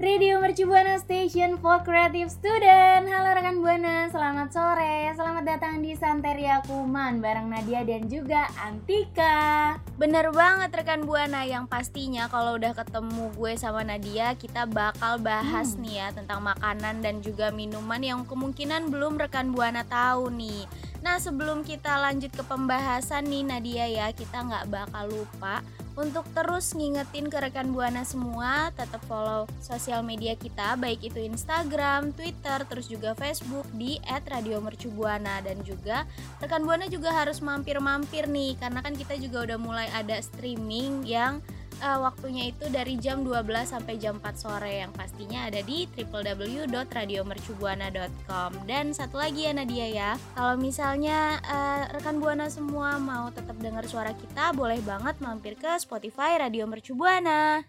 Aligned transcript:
Radio 0.00 0.40
Mercu 0.40 0.64
Buana 0.64 0.96
Station 0.96 1.60
for 1.60 1.84
Creative 1.84 2.32
Student. 2.32 3.04
Halo 3.04 3.36
rekan 3.36 3.60
Buana, 3.60 4.08
selamat 4.08 4.48
sore. 4.48 5.12
Selamat 5.12 5.44
datang 5.44 5.84
di 5.84 5.92
Santeria 5.92 6.64
Kuman 6.64 7.20
Bareng 7.20 7.52
Nadia 7.52 7.84
dan 7.84 8.08
juga 8.08 8.48
Antika. 8.64 9.76
Bener 10.00 10.32
banget 10.32 10.72
rekan 10.72 11.04
Buana 11.04 11.44
Yang 11.44 11.68
pastinya 11.68 12.32
kalau 12.32 12.56
udah 12.56 12.72
ketemu 12.72 13.28
gue 13.36 13.52
sama 13.60 13.84
Nadia 13.84 14.32
Kita 14.32 14.64
bakal 14.64 15.20
bahas 15.20 15.76
hmm. 15.76 15.80
nih 15.84 15.94
ya 16.00 16.08
Tentang 16.16 16.40
makanan 16.40 17.04
dan 17.04 17.20
juga 17.20 17.52
minuman 17.52 18.00
Yang 18.00 18.24
kemungkinan 18.32 18.88
belum 18.88 19.20
rekan 19.20 19.52
Buana 19.52 19.84
tahu 19.84 20.32
nih 20.32 20.64
Nah 21.00 21.16
sebelum 21.16 21.64
kita 21.64 21.96
lanjut 21.96 22.32
ke 22.32 22.44
pembahasan 22.44 23.24
nih 23.24 23.44
Nadia 23.44 23.86
ya 23.88 24.06
Kita 24.12 24.44
nggak 24.44 24.68
bakal 24.68 25.08
lupa 25.08 25.64
untuk 25.98 26.22
terus 26.32 26.72
ngingetin 26.72 27.28
ke 27.28 27.36
rekan 27.36 27.76
Buana 27.76 28.06
semua 28.08 28.72
tetap 28.72 29.04
follow 29.04 29.44
sosial 29.60 30.00
media 30.00 30.32
kita 30.38 30.78
baik 30.78 31.12
itu 31.12 31.20
Instagram, 31.20 32.16
Twitter, 32.16 32.62
terus 32.64 32.86
juga 32.88 33.12
Facebook 33.18 33.68
di 33.76 34.00
@radiomercubuana. 34.06 35.44
Dan 35.44 35.60
juga 35.60 36.08
rekan 36.40 36.64
Buana 36.64 36.86
juga 36.86 37.12
harus 37.12 37.44
mampir-mampir 37.44 38.30
nih 38.30 38.56
karena 38.56 38.80
kan 38.80 38.94
kita 38.96 39.18
juga 39.20 39.44
udah 39.50 39.58
mulai 39.60 39.88
ada 39.92 40.16
streaming 40.22 41.04
yang 41.04 41.44
uh, 41.80 42.04
waktunya 42.04 42.52
itu 42.52 42.68
dari 42.70 42.96
jam 43.00 43.24
12 43.26 43.66
sampai 43.66 43.98
jam 43.98 44.20
4 44.22 44.36
sore. 44.36 44.78
Yang 44.84 44.92
pastinya 44.96 45.44
ada 45.48 45.62
di 45.64 45.88
www.radiomercubuana.com 45.96 48.52
dan 48.68 48.94
satu 48.94 49.16
lagi 49.18 49.42
ya 49.48 49.52
Nadia 49.56 49.88
ya. 49.90 50.18
Kalau 50.36 50.56
misalnya 50.60 51.40
uh, 51.44 51.88
rekan 51.92 52.20
Buana 52.20 52.50
semua 52.52 52.98
mau 53.00 53.30
tetap 53.32 53.56
dengar 53.58 53.88
suara 53.88 54.12
kita 54.12 54.52
boleh 54.52 54.80
banget 54.84 55.16
mampir 55.24 55.56
ke 55.56 55.80
Spotify 55.80 56.36
Radio 56.36 56.68
Mercubuana 56.68 57.64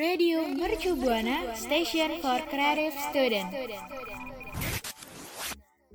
Radio 0.00 0.48
Mercubuana 0.48 1.52
Station 1.52 2.24
for 2.24 2.40
Creative 2.48 2.96
Student 3.12 3.52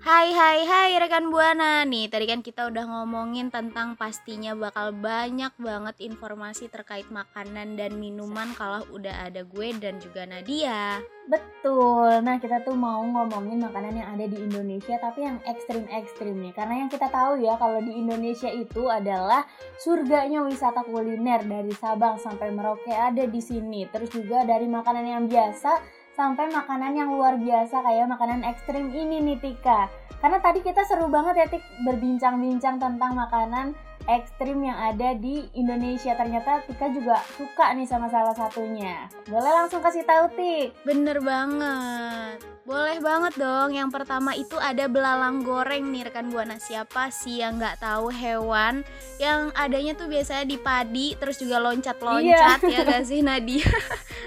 Hai 0.06 0.38
hai 0.38 0.62
hai 0.70 1.02
rekan 1.02 1.34
Buana. 1.34 1.82
Nih 1.82 2.06
tadi 2.06 2.30
kan 2.30 2.46
kita 2.46 2.70
udah 2.70 2.86
ngomongin 2.86 3.50
tentang 3.50 3.98
pastinya 3.98 4.54
bakal 4.54 4.94
banyak 4.94 5.50
banget 5.58 5.98
informasi 5.98 6.70
terkait 6.70 7.10
makanan 7.10 7.74
dan 7.74 7.98
minuman 7.98 8.54
kalau 8.54 8.86
udah 8.94 9.26
ada 9.26 9.42
gue 9.42 9.74
dan 9.82 9.98
juga 9.98 10.30
Nadia. 10.30 11.02
Betul, 11.26 12.22
nah 12.22 12.38
kita 12.38 12.62
tuh 12.62 12.78
mau 12.78 13.02
ngomongin 13.02 13.66
makanan 13.66 13.98
yang 13.98 14.10
ada 14.14 14.30
di 14.30 14.46
Indonesia 14.46 14.94
tapi 15.02 15.26
yang 15.26 15.42
ekstrim-ekstrim 15.42 16.38
nih. 16.38 16.54
Karena 16.54 16.86
yang 16.86 16.90
kita 16.94 17.10
tahu 17.10 17.42
ya 17.42 17.58
kalau 17.58 17.82
di 17.82 17.98
Indonesia 17.98 18.54
itu 18.54 18.86
adalah 18.86 19.42
surganya 19.82 20.46
wisata 20.46 20.86
kuliner 20.86 21.42
dari 21.50 21.74
Sabang 21.74 22.22
sampai 22.22 22.54
Merauke 22.54 22.94
ada 22.94 23.26
di 23.26 23.42
sini. 23.42 23.90
Terus 23.90 24.14
juga 24.14 24.46
dari 24.46 24.70
makanan 24.70 25.06
yang 25.18 25.26
biasa 25.26 26.05
sampai 26.16 26.48
makanan 26.48 26.96
yang 26.96 27.12
luar 27.12 27.36
biasa 27.36 27.84
kayak 27.84 28.08
makanan 28.08 28.48
ekstrim 28.48 28.88
ini 28.96 29.20
nih 29.20 29.38
Tika. 29.44 29.92
Karena 30.24 30.40
tadi 30.40 30.64
kita 30.64 30.88
seru 30.88 31.12
banget 31.12 31.36
ya 31.44 31.48
Tik 31.52 31.64
berbincang-bincang 31.84 32.80
tentang 32.80 33.12
makanan 33.14 33.76
ekstrim 34.06 34.62
yang 34.62 34.78
ada 34.78 35.18
di 35.18 35.46
Indonesia. 35.58 36.14
Ternyata 36.14 36.66
Tika 36.66 36.90
juga 36.94 37.22
suka 37.38 37.74
nih 37.74 37.88
sama 37.90 38.08
salah 38.10 38.34
satunya. 38.38 39.10
Boleh 39.30 39.52
langsung 39.52 39.82
kasih 39.82 40.06
tahu 40.06 40.26
Tik? 40.38 40.86
Bener 40.86 41.22
banget. 41.22 42.42
Boleh 42.66 42.98
banget 42.98 43.38
dong. 43.38 43.78
Yang 43.78 43.90
pertama 43.94 44.34
itu 44.34 44.58
ada 44.58 44.90
belalang 44.90 45.46
goreng 45.46 45.86
nih 45.94 46.10
rekan 46.10 46.34
buana. 46.34 46.58
Siapa 46.58 47.14
sih 47.14 47.46
yang 47.46 47.62
nggak 47.62 47.78
tahu 47.78 48.10
hewan 48.10 48.82
yang 49.22 49.54
adanya 49.54 49.94
tuh 49.94 50.10
biasanya 50.10 50.50
di 50.50 50.58
padi 50.58 51.14
terus 51.16 51.38
juga 51.38 51.62
loncat-loncat 51.62 52.60
iya. 52.66 52.82
ya 52.82 52.90
gak 52.90 53.06
sih 53.06 53.22
Nadia? 53.22 53.70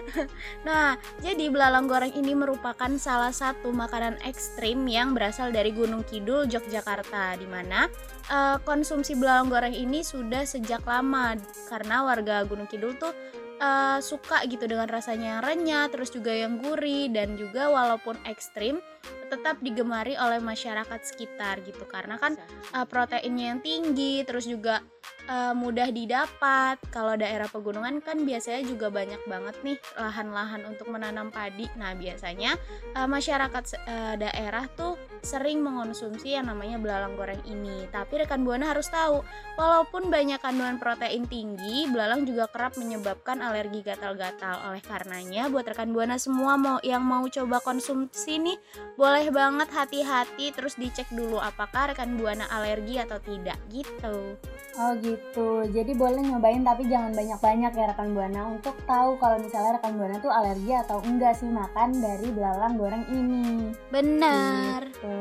nah, 0.69 0.95
jadi 1.19 1.51
belalang 1.51 1.91
goreng 1.91 2.15
ini 2.15 2.33
merupakan 2.33 2.89
salah 2.97 3.35
satu 3.35 3.75
makanan 3.75 4.23
ekstrim 4.23 4.87
yang 4.87 5.13
berasal 5.13 5.51
dari 5.51 5.75
Gunung 5.75 6.07
Kidul, 6.07 6.47
Yogyakarta 6.47 7.35
di 7.37 7.47
mana 7.51 7.91
uh, 8.31 8.57
konsumsi 8.63 9.17
belalang 9.17 9.49
goreng 9.53 9.75
ini 9.75 10.05
sudah 10.05 10.45
sejak 10.45 10.85
lama 10.85 11.37
karena 11.69 12.05
warga 12.05 12.45
Gunung 12.45 12.69
Kidul 12.69 12.97
tuh 12.97 13.13
uh, 13.61 13.99
suka 14.01 14.47
gitu 14.47 14.65
dengan 14.65 14.89
rasanya 14.89 15.39
yang 15.39 15.43
renyah, 15.45 15.87
terus 15.91 16.15
juga 16.15 16.33
yang 16.33 16.63
gurih 16.63 17.11
dan 17.13 17.35
juga 17.35 17.69
walaupun 17.69 18.17
ekstrim 18.25 18.81
tetap 19.29 19.61
digemari 19.61 20.17
oleh 20.17 20.41
masyarakat 20.41 21.05
sekitar 21.05 21.61
gitu 21.69 21.85
karena 21.85 22.17
kan 22.17 22.41
uh, 22.73 22.89
proteinnya 22.89 23.53
yang 23.53 23.61
tinggi, 23.61 24.25
terus 24.25 24.49
juga 24.49 24.81
uh, 25.29 25.53
mudah 25.53 25.93
didapat. 25.93 26.81
Kalau 26.89 27.13
daerah 27.15 27.45
pegunungan 27.47 28.01
kan 28.01 28.25
biasanya 28.25 28.65
juga 28.65 28.89
banyak 28.89 29.21
banget 29.29 29.57
nih 29.61 29.79
lahan-lahan 30.01 30.65
untuk 30.65 30.89
menanam 30.89 31.29
padi. 31.29 31.69
Nah, 31.77 31.93
biasanya 31.93 32.57
uh, 32.97 33.05
masyarakat 33.05 33.65
uh, 33.85 34.15
daerah 34.17 34.65
tuh 34.73 34.97
sering 35.23 35.63
mengonsumsi 35.63 36.35
yang 36.35 36.51
namanya 36.51 36.77
belalang 36.77 37.15
goreng 37.15 37.41
ini. 37.47 37.87
Tapi 37.91 38.25
rekan 38.25 38.43
Buana 38.43 38.75
harus 38.75 38.91
tahu, 38.91 39.23
walaupun 39.57 40.11
banyak 40.13 40.39
kandungan 40.43 40.77
protein 40.77 41.25
tinggi, 41.27 41.87
belalang 41.91 42.27
juga 42.27 42.51
kerap 42.51 42.77
menyebabkan 42.77 43.41
alergi 43.41 43.81
gatal-gatal. 43.87 44.71
Oleh 44.71 44.83
karenanya, 44.85 45.49
buat 45.49 45.67
rekan 45.67 45.91
Buana 45.95 46.19
semua 46.19 46.55
mau 46.59 46.79
yang 46.83 47.03
mau 47.03 47.25
coba 47.27 47.63
konsumsi 47.63 48.39
nih, 48.39 48.59
boleh 48.99 49.31
banget 49.31 49.69
hati-hati 49.71 50.51
terus 50.53 50.75
dicek 50.77 51.09
dulu 51.15 51.39
apakah 51.39 51.95
rekan 51.95 52.19
Buana 52.19 52.51
alergi 52.51 52.99
atau 52.99 53.19
tidak 53.23 53.59
gitu. 53.71 54.37
Oh 54.79 54.95
gitu, 55.03 55.67
jadi 55.75 55.91
boleh 55.91 56.23
nyobain 56.23 56.63
tapi 56.63 56.87
jangan 56.87 57.11
banyak-banyak 57.11 57.73
ya 57.75 57.85
rekan 57.91 58.15
Buana 58.15 58.47
untuk 58.47 58.79
tahu 58.87 59.19
kalau 59.19 59.35
misalnya 59.43 59.75
rekan 59.75 59.99
Buana 59.99 60.23
tuh 60.23 60.31
alergi 60.31 60.71
atau 60.71 61.03
enggak 61.03 61.35
sih 61.35 61.51
makan 61.51 61.99
dari 61.99 62.31
belalang 62.31 62.79
goreng 62.79 63.03
ini. 63.11 63.75
Benar. 63.91 64.87
Gitu. 64.87 65.19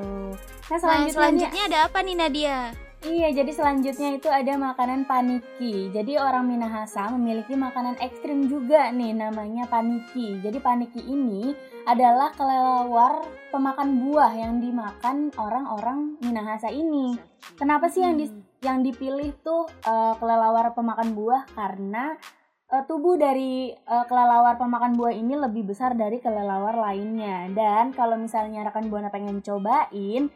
Nah 0.69 0.77
selanjutnya, 0.77 1.09
nah, 1.09 1.09
selanjutnya 1.09 1.61
ada 1.73 1.79
apa 1.89 1.97
nih 2.05 2.15
Nadia? 2.21 2.57
Iya, 3.05 3.29
jadi 3.29 3.51
selanjutnya 3.53 4.09
itu 4.17 4.29
ada 4.29 4.53
makanan 4.57 5.05
paniki. 5.05 5.93
Jadi 5.93 6.17
orang 6.17 6.49
Minahasa 6.49 7.09
memiliki 7.13 7.53
makanan 7.53 7.97
ekstrim 8.01 8.49
juga 8.49 8.89
nih 8.89 9.13
namanya 9.13 9.69
paniki. 9.69 10.41
Jadi 10.41 10.57
paniki 10.57 11.01
ini 11.05 11.53
adalah 11.87 12.35
kelelawar 12.35 13.23
pemakan 13.47 14.03
buah 14.03 14.35
yang 14.35 14.59
dimakan 14.59 15.31
orang-orang 15.39 16.19
Minahasa 16.19 16.67
ini. 16.67 17.15
Kenapa 17.55 17.87
sih 17.87 18.03
yang 18.03 18.19
di 18.19 18.27
yang 18.59 18.83
dipilih 18.83 19.31
tuh 19.39 19.63
uh, 19.87 20.13
kelelawar 20.19 20.75
pemakan 20.75 21.15
buah? 21.15 21.47
Karena 21.55 22.11
uh, 22.67 22.83
tubuh 22.83 23.15
dari 23.15 23.71
uh, 23.71 24.03
kelelawar 24.03 24.59
pemakan 24.59 24.99
buah 24.99 25.15
ini 25.15 25.39
lebih 25.39 25.71
besar 25.71 25.95
dari 25.95 26.19
kelelawar 26.19 26.75
lainnya. 26.75 27.47
Dan 27.55 27.95
kalau 27.95 28.19
misalnya 28.19 28.67
rekan 28.67 28.91
buana 28.91 29.07
pengen 29.07 29.39
cobain 29.39 30.27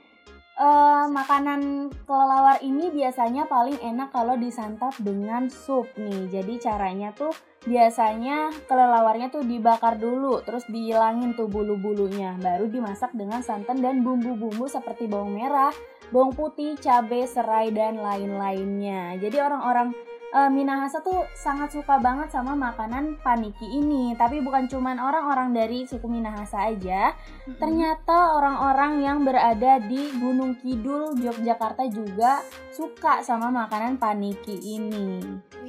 uh, 0.57 1.05
makanan 1.07 1.91
kelelawar 2.03 2.59
ini 2.63 2.91
biasanya 2.91 3.45
paling 3.47 3.77
enak 3.79 4.11
kalau 4.11 4.35
disantap 4.35 4.95
dengan 4.99 5.47
sup 5.47 5.87
nih 5.95 6.27
jadi 6.27 6.53
caranya 6.59 7.13
tuh 7.13 7.31
biasanya 7.61 8.49
kelelawarnya 8.65 9.29
tuh 9.29 9.45
dibakar 9.45 10.01
dulu 10.01 10.41
terus 10.41 10.65
dihilangin 10.65 11.37
tuh 11.37 11.45
bulu-bulunya 11.45 12.33
baru 12.41 12.65
dimasak 12.65 13.13
dengan 13.13 13.45
santan 13.45 13.79
dan 13.85 14.01
bumbu-bumbu 14.01 14.65
seperti 14.65 15.05
bawang 15.05 15.37
merah 15.37 15.69
bawang 16.11 16.35
putih, 16.35 16.75
cabai, 16.75 17.23
serai 17.23 17.71
dan 17.71 17.97
lain-lainnya. 18.03 19.15
Jadi 19.17 19.39
orang-orang 19.39 19.95
uh, 20.31 20.49
Minahasa 20.51 21.03
tuh 21.03 21.27
sangat 21.35 21.75
suka 21.75 21.99
banget 21.99 22.31
sama 22.31 22.55
makanan 22.55 23.19
paniki 23.21 23.67
ini. 23.67 24.15
Tapi 24.15 24.39
bukan 24.39 24.67
cuman 24.67 24.97
orang-orang 24.97 25.53
dari 25.55 25.85
suku 25.85 26.07
Minahasa 26.07 26.71
aja. 26.71 27.13
Mm-hmm. 27.13 27.59
Ternyata 27.59 28.35
orang-orang 28.39 29.03
yang 29.03 29.17
berada 29.23 29.79
di 29.83 30.11
Gunung 30.17 30.57
Kidul, 30.59 31.19
Yogyakarta 31.19 31.87
juga 31.91 32.41
suka 32.71 33.21
sama 33.21 33.51
makanan 33.51 33.99
paniki 33.99 34.57
ini. 34.63 35.19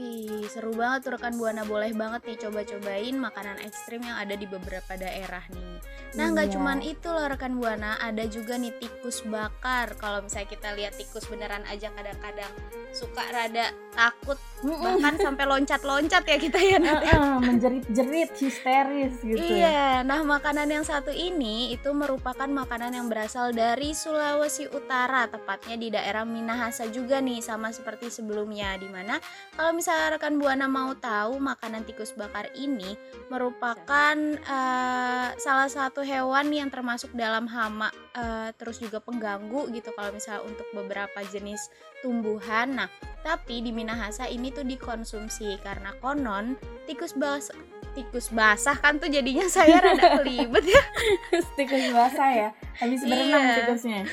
Wih, 0.03 0.51
seru 0.51 0.75
banget 0.75 1.07
tuh 1.07 1.11
rekan 1.15 1.39
Buana. 1.39 1.63
Boleh 1.63 1.95
banget 1.95 2.27
nih 2.27 2.39
coba-cobain 2.43 3.15
makanan 3.15 3.63
ekstrim 3.63 4.03
yang 4.03 4.19
ada 4.19 4.35
di 4.35 4.51
beberapa 4.51 4.99
daerah 4.99 5.47
nih. 5.55 5.79
Nah, 6.19 6.27
nggak 6.35 6.51
iya. 6.51 6.55
cuman 6.59 6.79
itu 6.83 7.07
loh 7.07 7.31
rekan 7.31 7.55
Buana, 7.55 8.03
ada 8.03 8.27
juga 8.27 8.59
nih 8.59 8.75
tikus 8.83 9.23
bakar. 9.23 9.95
Kalau 9.95 10.27
misalnya 10.27 10.51
kita 10.51 10.75
lihat 10.75 10.99
tikus 10.99 11.31
beneran 11.31 11.63
aja 11.71 11.95
kadang-kadang 11.95 12.51
suka 12.93 13.25
rada 13.33 13.73
takut 13.93 14.37
Mm-mm. 14.65 14.79
bahkan 14.79 15.17
sampai 15.21 15.45
loncat-loncat 15.49 16.23
ya 16.25 16.37
kita 16.39 16.61
ya 16.61 16.79
Nat, 16.81 17.03
ya. 17.03 17.13
Heeh, 17.13 17.37
menjerit-jerit 17.45 18.31
histeris 18.37 19.15
gitu 19.21 19.43
ya. 19.43 19.69
Iya, 19.69 19.85
nah 20.07 20.23
makanan 20.25 20.69
yang 20.71 20.85
satu 20.87 21.13
ini 21.13 21.75
itu 21.75 21.93
merupakan 21.93 22.47
makanan 22.47 22.97
yang 22.97 23.07
berasal 23.09 23.53
dari 23.53 23.93
Sulawesi 23.93 24.71
Utara, 24.71 25.29
tepatnya 25.29 25.77
di 25.77 25.89
daerah 25.93 26.25
Minahasa 26.25 26.89
juga 26.89 27.21
nih, 27.21 27.45
sama 27.45 27.69
seperti 27.75 28.09
sebelumnya. 28.09 28.77
Di 28.81 28.89
mana 28.89 29.21
kalau 29.59 29.77
misalnya 29.77 29.92
rekan 30.12 30.37
buana 30.41 30.67
mau 30.69 30.93
tahu 30.97 31.41
makanan 31.41 31.85
tikus 31.89 32.12
bakar 32.17 32.49
ini 32.56 32.97
merupakan 33.29 34.17
eh, 34.39 35.29
salah 35.37 35.69
satu 35.69 36.05
hewan 36.05 36.53
yang 36.53 36.69
termasuk 36.69 37.12
dalam 37.17 37.49
hama, 37.49 37.89
eh, 38.17 38.50
terus 38.56 38.79
juga 38.79 39.00
pengganggu 39.00 39.73
gitu 39.73 39.91
kalau 39.97 40.12
misalnya 40.12 40.44
untuk 40.44 40.69
beberapa 40.77 41.21
jenis 41.29 41.73
tumbuhan. 42.05 42.77
Nah, 42.77 42.89
tapi 43.23 43.62
di 43.62 43.71
Minahasa 43.71 44.27
ini 44.27 44.50
tuh 44.50 44.67
dikonsumsi 44.67 45.61
karena 45.62 45.94
konon 46.03 46.59
tikus 46.85 47.15
bas 47.15 47.49
tikus 47.93 48.29
basah 48.29 48.75
kan 48.75 48.97
tuh 48.97 49.06
jadinya 49.06 49.44
saya 49.47 49.79
rada 49.79 50.00
kelibet 50.17 50.65
ya. 50.65 50.83
tikus 51.55 51.87
basah 51.91 52.31
ya. 52.31 52.49
Habis 52.75 53.00
berenang 53.03 53.43
Iya. 53.43 53.55
tikusnya. 53.59 54.00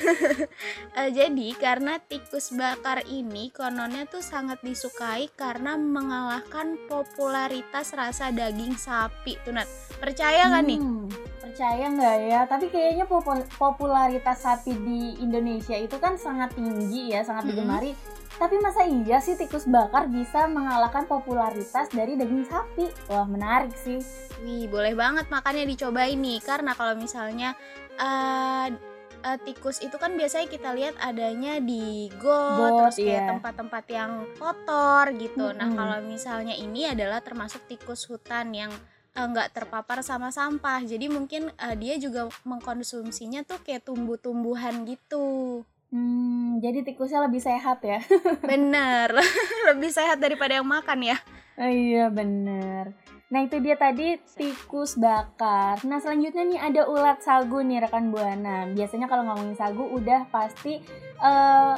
Eh, 0.92 1.10
jadi 1.10 1.48
karena 1.54 1.96
tikus 1.98 2.50
bakar 2.50 3.00
ini 3.04 3.48
kononnya 3.50 4.04
tuh 4.04 4.20
sangat 4.20 4.60
disukai 4.60 5.30
karena 5.32 5.74
mengalahkan 5.74 6.76
popularitas 6.84 7.92
rasa 7.92 8.28
daging 8.28 8.74
sapi 8.74 9.38
tuh 9.40 9.52
Nat. 9.52 9.70
Percaya 9.96 10.48
kan 10.48 10.62
nih? 10.62 10.76
Hmm, 10.76 11.06
percaya 11.40 11.86
nggak 11.86 12.16
ya? 12.26 12.40
Tapi 12.44 12.66
kayaknya 12.68 13.04
popul- 13.04 13.46
popularitas 13.54 14.40
sapi 14.40 14.72
di 14.74 15.00
Indonesia 15.18 15.74
itu 15.74 15.96
kan 15.96 16.14
sangat 16.14 16.52
tinggi 16.52 17.10
ya, 17.10 17.22
sangat 17.22 17.48
digemari. 17.48 17.94
Tapi 18.40 18.56
masa 18.56 18.88
iya 18.88 19.20
sih 19.20 19.36
tikus 19.36 19.68
bakar 19.68 20.08
bisa 20.08 20.48
mengalahkan 20.48 21.04
popularitas 21.04 21.92
dari 21.92 22.16
daging 22.16 22.48
sapi? 22.48 22.88
Wah 23.12 23.28
menarik 23.28 23.76
sih. 23.76 24.00
Wih, 24.40 24.64
boleh 24.64 24.96
banget 24.96 25.28
makanya 25.28 25.68
dicobain 25.68 26.16
nih 26.16 26.40
karena 26.40 26.72
kalau 26.72 26.96
misalnya 26.96 27.52
eh 28.00 28.72
eh, 29.20 29.38
tikus 29.44 29.84
itu 29.84 29.92
kan 30.00 30.16
biasanya 30.16 30.48
kita 30.48 30.72
lihat 30.72 30.96
adanya 31.04 31.60
di 31.60 32.08
got, 32.16 32.56
Got, 32.56 32.72
terus 32.80 32.96
kayak 32.96 33.12
iya. 33.12 33.28
tempat-tempat 33.28 33.84
yang 33.92 34.12
kotor 34.40 35.04
gitu. 35.20 35.52
Nah, 35.52 35.68
Mm-mm. 35.68 35.76
kalau 35.76 35.98
misalnya 36.00 36.56
ini 36.56 36.88
adalah 36.88 37.20
termasuk 37.20 37.68
tikus 37.68 38.08
hutan 38.08 38.56
yang 38.56 38.72
eh, 39.12 39.26
nggak 39.28 39.52
terpapar 39.52 40.00
sama 40.00 40.32
sampah. 40.32 40.80
Jadi 40.80 41.12
mungkin 41.12 41.52
eh, 41.52 41.76
dia 41.76 42.00
juga 42.00 42.32
mengkonsumsinya 42.48 43.44
tuh 43.44 43.60
kayak 43.60 43.84
tumbuh-tumbuhan 43.84 44.88
gitu. 44.88 45.60
Hmm, 45.90 46.62
jadi 46.62 46.86
tikusnya 46.86 47.26
lebih 47.26 47.42
sehat 47.42 47.82
ya? 47.82 47.98
Bener, 48.50 49.10
lebih 49.74 49.90
sehat 49.90 50.22
daripada 50.22 50.62
yang 50.62 50.66
makan 50.66 51.02
ya. 51.02 51.18
Oh 51.60 51.68
iya 51.68 52.08
bener. 52.08 52.96
Nah 53.28 53.44
itu 53.44 53.60
dia 53.60 53.76
tadi 53.76 54.16
tikus 54.32 54.96
bakar. 54.96 55.82
Nah 55.84 56.00
selanjutnya 56.00 56.48
nih 56.48 56.60
ada 56.62 56.82
ulat 56.88 57.20
sagu 57.20 57.60
nih 57.60 57.84
rekan 57.84 58.08
buana. 58.08 58.64
Biasanya 58.72 59.04
kalau 59.12 59.28
ngomongin 59.28 59.60
sagu 59.60 59.84
udah 59.84 60.24
pasti 60.32 60.80
eh 61.20 61.76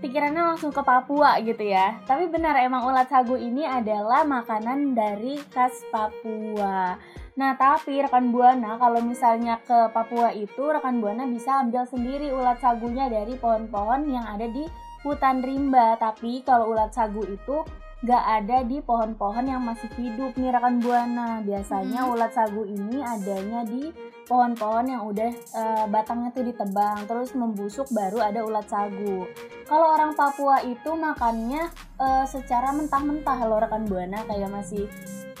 pikirannya 0.00 0.40
langsung 0.40 0.72
ke 0.72 0.80
Papua 0.80 1.36
gitu 1.44 1.60
ya. 1.60 2.00
Tapi 2.08 2.32
benar 2.32 2.56
emang 2.64 2.88
ulat 2.88 3.12
sagu 3.12 3.36
ini 3.36 3.68
adalah 3.68 4.24
makanan 4.24 4.96
dari 4.96 5.36
khas 5.52 5.84
Papua. 5.92 6.96
Nah 7.38 7.54
tapi 7.54 8.02
rekan 8.02 8.34
buana 8.34 8.80
kalau 8.80 8.98
misalnya 9.04 9.62
ke 9.62 9.92
Papua 9.94 10.34
itu 10.34 10.66
rekan 10.66 10.98
buana 10.98 11.28
bisa 11.28 11.62
ambil 11.62 11.86
sendiri 11.86 12.34
ulat 12.34 12.58
sagunya 12.58 13.06
dari 13.06 13.38
pohon-pohon 13.38 14.10
yang 14.10 14.26
ada 14.26 14.50
di 14.50 14.66
hutan 15.06 15.40
rimba. 15.44 15.94
Tapi 16.00 16.42
kalau 16.42 16.74
ulat 16.74 16.90
sagu 16.90 17.22
itu 17.24 17.62
nggak 18.00 18.24
ada 18.24 18.64
di 18.64 18.80
pohon-pohon 18.80 19.44
yang 19.44 19.60
masih 19.60 19.92
hidup 20.00 20.32
nih 20.40 20.50
rekan 20.50 20.80
buana. 20.80 21.44
Biasanya 21.44 22.08
Mhm. 22.08 22.10
ulat 22.16 22.32
sagu 22.32 22.64
ini 22.64 23.04
adanya 23.04 23.60
di 23.68 23.92
pohon-pohon 24.24 24.86
yang 24.88 25.02
udah 25.04 25.30
eh, 25.30 25.84
batangnya 25.90 26.30
tuh 26.32 26.46
ditebang 26.48 27.04
terus 27.04 27.36
membusuk 27.36 27.90
baru 27.92 28.24
ada 28.24 28.40
ulat 28.42 28.66
sagu. 28.66 29.28
Kalau 29.68 29.86
orang 29.94 30.16
Papua 30.16 30.64
itu 30.64 30.90
makannya 30.96 31.68
eh, 32.00 32.24
secara 32.24 32.72
mentah-mentah 32.72 33.38
loh 33.44 33.60
rekan 33.60 33.84
buana 33.84 34.24
kayak 34.24 34.48
masih 34.48 34.88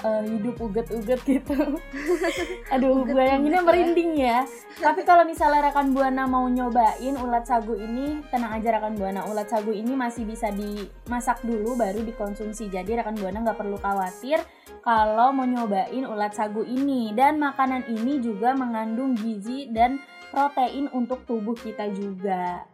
eh, 0.04 0.22
hidup 0.28 0.60
uget-uget 0.60 1.20
gitu. 1.24 1.56
Aduh, 2.76 3.00
Uget-uget 3.02 3.16
bayanginnya 3.16 3.60
ya. 3.60 3.66
merinding 3.66 4.12
ya. 4.16 4.38
Tapi 4.80 5.04
kalau 5.04 5.24
misalnya 5.24 5.72
rekan 5.72 5.92
buana 5.92 6.24
mau 6.28 6.44
nyobain 6.48 7.16
ulat 7.16 7.44
sagu 7.48 7.76
ini, 7.76 8.20
tenang 8.28 8.60
aja 8.60 8.80
rekan 8.80 8.96
buana, 8.96 9.24
ulat 9.28 9.48
sagu 9.48 9.72
ini 9.72 9.92
masih 9.96 10.24
bisa 10.28 10.52
dimasak 10.52 11.40
dulu 11.44 11.76
baru 11.76 12.00
dikonsumsi. 12.04 12.68
Jadi 12.68 13.00
rekan 13.00 13.16
buana 13.16 13.40
nggak 13.44 13.58
perlu 13.60 13.76
khawatir 13.80 14.40
kalau 14.80 15.32
mau 15.32 15.44
nyobain 15.48 16.04
ulat 16.08 16.32
sagu 16.36 16.64
ini. 16.64 17.12
Dan 17.16 17.40
makanan 17.40 17.88
ini 17.88 18.20
juga 18.20 18.52
mengandung 18.56 19.16
gizi 19.16 19.68
dan 19.68 20.00
protein 20.30 20.86
untuk 20.94 21.26
tubuh 21.26 21.58
kita 21.58 21.90
juga. 21.92 22.64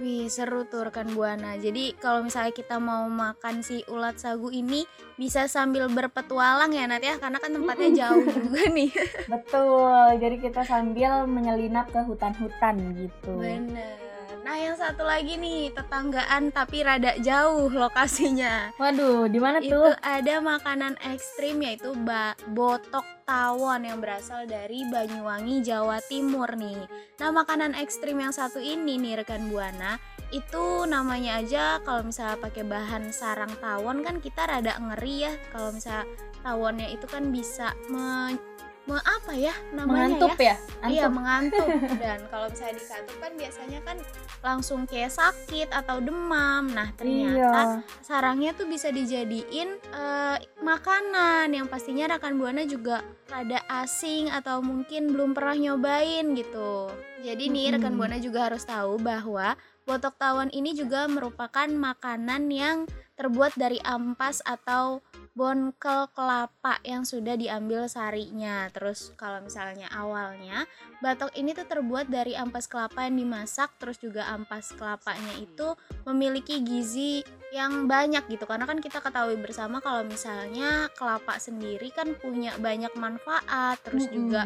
Wih, 0.00 0.24
seru 0.32 0.64
tuh 0.64 0.88
rekan 0.88 1.12
Buana. 1.12 1.60
Jadi 1.60 1.92
kalau 2.00 2.24
misalnya 2.24 2.50
kita 2.50 2.80
mau 2.80 3.04
makan 3.12 3.60
si 3.60 3.84
ulat 3.92 4.16
sagu 4.16 4.48
ini 4.48 4.88
bisa 5.20 5.44
sambil 5.46 5.86
berpetualang 5.92 6.72
ya 6.72 6.88
Nat 6.88 7.04
ya, 7.04 7.20
karena 7.20 7.36
kan 7.36 7.52
tempatnya 7.52 7.90
jauh 7.92 8.24
juga 8.24 8.62
nih. 8.76 8.90
Betul. 9.28 10.16
Jadi 10.16 10.36
kita 10.40 10.64
sambil 10.64 11.28
menyelinap 11.28 11.92
ke 11.92 12.00
hutan-hutan 12.08 12.74
gitu. 12.96 13.36
Bener. 13.36 14.01
Nah 14.42 14.58
yang 14.58 14.74
satu 14.74 15.06
lagi 15.06 15.38
nih 15.38 15.70
tetanggaan 15.70 16.50
tapi 16.50 16.82
rada 16.82 17.14
jauh 17.22 17.70
lokasinya. 17.70 18.74
Waduh, 18.74 19.30
di 19.30 19.38
mana 19.38 19.62
Itu 19.62 19.78
tuh? 19.78 19.94
ada 20.02 20.42
makanan 20.42 20.98
ekstrim 20.98 21.62
yaitu 21.62 21.94
ba- 22.02 22.34
botok 22.50 23.06
tawon 23.22 23.86
yang 23.86 24.02
berasal 24.02 24.42
dari 24.50 24.82
Banyuwangi, 24.90 25.62
Jawa 25.62 26.02
Timur 26.10 26.58
nih. 26.58 26.90
Nah 27.22 27.30
makanan 27.30 27.78
ekstrim 27.78 28.18
yang 28.18 28.34
satu 28.34 28.58
ini 28.58 28.98
nih 28.98 29.22
rekan 29.22 29.46
buana 29.46 30.02
itu 30.34 30.88
namanya 30.90 31.38
aja 31.44 31.78
kalau 31.86 32.02
misalnya 32.02 32.40
pakai 32.40 32.64
bahan 32.64 33.12
sarang 33.14 33.52
tawon 33.60 34.02
kan 34.02 34.18
kita 34.18 34.48
rada 34.48 34.74
ngeri 34.80 35.28
ya 35.28 35.32
kalau 35.52 35.70
misalnya 35.70 36.08
tawonnya 36.42 36.88
itu 36.88 37.06
kan 37.06 37.28
bisa 37.30 37.76
me, 37.92 38.34
me- 38.82 38.98
apa 38.98 39.32
ya 39.32 39.54
namanya 39.70 40.10
Mengantuk 40.10 40.34
ya? 40.36 40.44
ya? 40.44 40.56
Iya 40.82 41.02
Antuk. 41.04 41.12
mengantuk 41.14 41.68
dan 42.02 42.18
kalau 42.26 42.46
misalnya 42.46 42.74
dikatup 42.76 43.16
kan 43.16 43.32
biasanya 43.32 43.78
kan 43.80 43.96
langsung 44.40 44.80
kayak 44.84 45.10
sakit 45.10 45.68
atau 45.70 45.96
demam. 45.98 46.66
Nah 46.68 46.90
ternyata 46.92 47.60
Iya. 47.78 47.86
sarangnya 48.00 48.50
tuh 48.52 48.66
bisa 48.66 48.90
dijadiin 48.90 49.68
eh, 49.78 50.36
makanan 50.58 51.48
yang 51.48 51.66
pastinya 51.66 52.10
rekan 52.10 52.34
buana 52.34 52.64
juga 52.64 53.00
rada 53.26 53.62
asing 53.78 54.26
atau 54.28 54.58
mungkin 54.58 55.10
belum 55.10 55.30
pernah 55.30 55.54
nyobain 55.54 56.34
gitu. 56.34 56.90
Jadi 57.20 57.44
nih 57.48 57.66
rekan 57.72 57.92
Mm-mm. 57.92 58.00
buana 58.00 58.18
juga 58.18 58.50
harus 58.50 58.62
tahu 58.62 58.98
bahwa 58.98 59.54
botok 59.82 60.14
tawon 60.16 60.50
ini 60.50 60.72
juga 60.72 61.06
merupakan 61.06 61.66
makanan 61.66 62.46
yang 62.48 62.76
terbuat 63.12 63.54
dari 63.54 63.78
ampas 63.80 64.42
atau 64.42 64.98
bonkel 65.32 66.12
kelapa 66.12 66.76
yang 66.84 67.08
sudah 67.08 67.36
diambil 67.36 67.88
sarinya. 67.88 68.68
Terus 68.68 69.16
kalau 69.16 69.40
misalnya 69.40 69.88
awalnya 69.92 70.68
batok 71.00 71.32
ini 71.36 71.56
tuh 71.56 71.64
terbuat 71.64 72.12
dari 72.12 72.36
ampas 72.36 72.68
kelapa 72.68 73.08
yang 73.08 73.16
dimasak, 73.16 73.72
terus 73.80 73.96
juga 73.96 74.28
ampas 74.28 74.76
kelapanya 74.76 75.40
itu 75.40 75.72
memiliki 76.04 76.60
gizi 76.60 77.24
yang 77.52 77.88
banyak 77.88 78.28
gitu. 78.28 78.44
Karena 78.44 78.68
kan 78.68 78.80
kita 78.80 79.00
ketahui 79.00 79.40
bersama 79.40 79.80
kalau 79.80 80.04
misalnya 80.04 80.92
kelapa 80.96 81.40
sendiri 81.40 81.88
kan 81.92 82.12
punya 82.20 82.52
banyak 82.60 82.92
manfaat, 82.96 83.80
terus 83.84 84.08
juga 84.12 84.44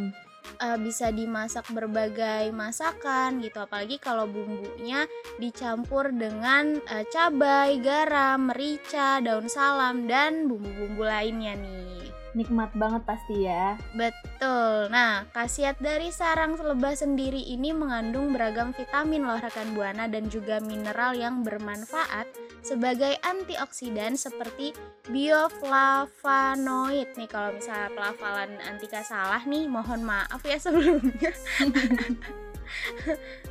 Eh, 0.56 0.78
bisa 0.80 1.12
dimasak 1.12 1.68
berbagai 1.68 2.48
masakan 2.48 3.44
gitu 3.44 3.60
apalagi 3.60 4.00
kalau 4.00 4.24
bumbunya 4.24 5.04
dicampur 5.36 6.08
dengan 6.16 6.80
eh, 6.80 7.04
cabai, 7.12 7.76
garam, 7.84 8.48
merica, 8.48 9.20
daun 9.20 9.52
salam 9.52 10.08
dan 10.08 10.48
bumbu-bumbu 10.48 11.04
lainnya 11.04 11.60
nih. 11.60 11.95
Nikmat 12.36 12.76
banget 12.76 13.00
pasti 13.08 13.48
ya. 13.48 13.80
Betul. 13.96 14.92
Nah, 14.92 15.24
khasiat 15.32 15.80
dari 15.80 16.12
sarang 16.12 16.60
lebah 16.60 16.92
sendiri 16.92 17.40
ini 17.40 17.72
mengandung 17.72 18.36
beragam 18.36 18.76
vitamin 18.76 19.24
loh 19.24 19.40
rekan 19.40 19.72
buana 19.72 20.04
dan 20.04 20.28
juga 20.28 20.60
mineral 20.60 21.16
yang 21.16 21.40
bermanfaat 21.40 22.28
sebagai 22.60 23.16
antioksidan 23.24 24.20
seperti 24.20 24.76
bioflavonoid 25.08 27.16
nih 27.16 27.30
kalau 27.32 27.56
misalnya 27.56 27.88
pelafalan 27.96 28.60
Antika 28.68 29.00
salah 29.00 29.40
nih 29.48 29.64
mohon 29.64 30.04
maaf 30.04 30.44
ya 30.44 30.60
sebelumnya. 30.60 31.32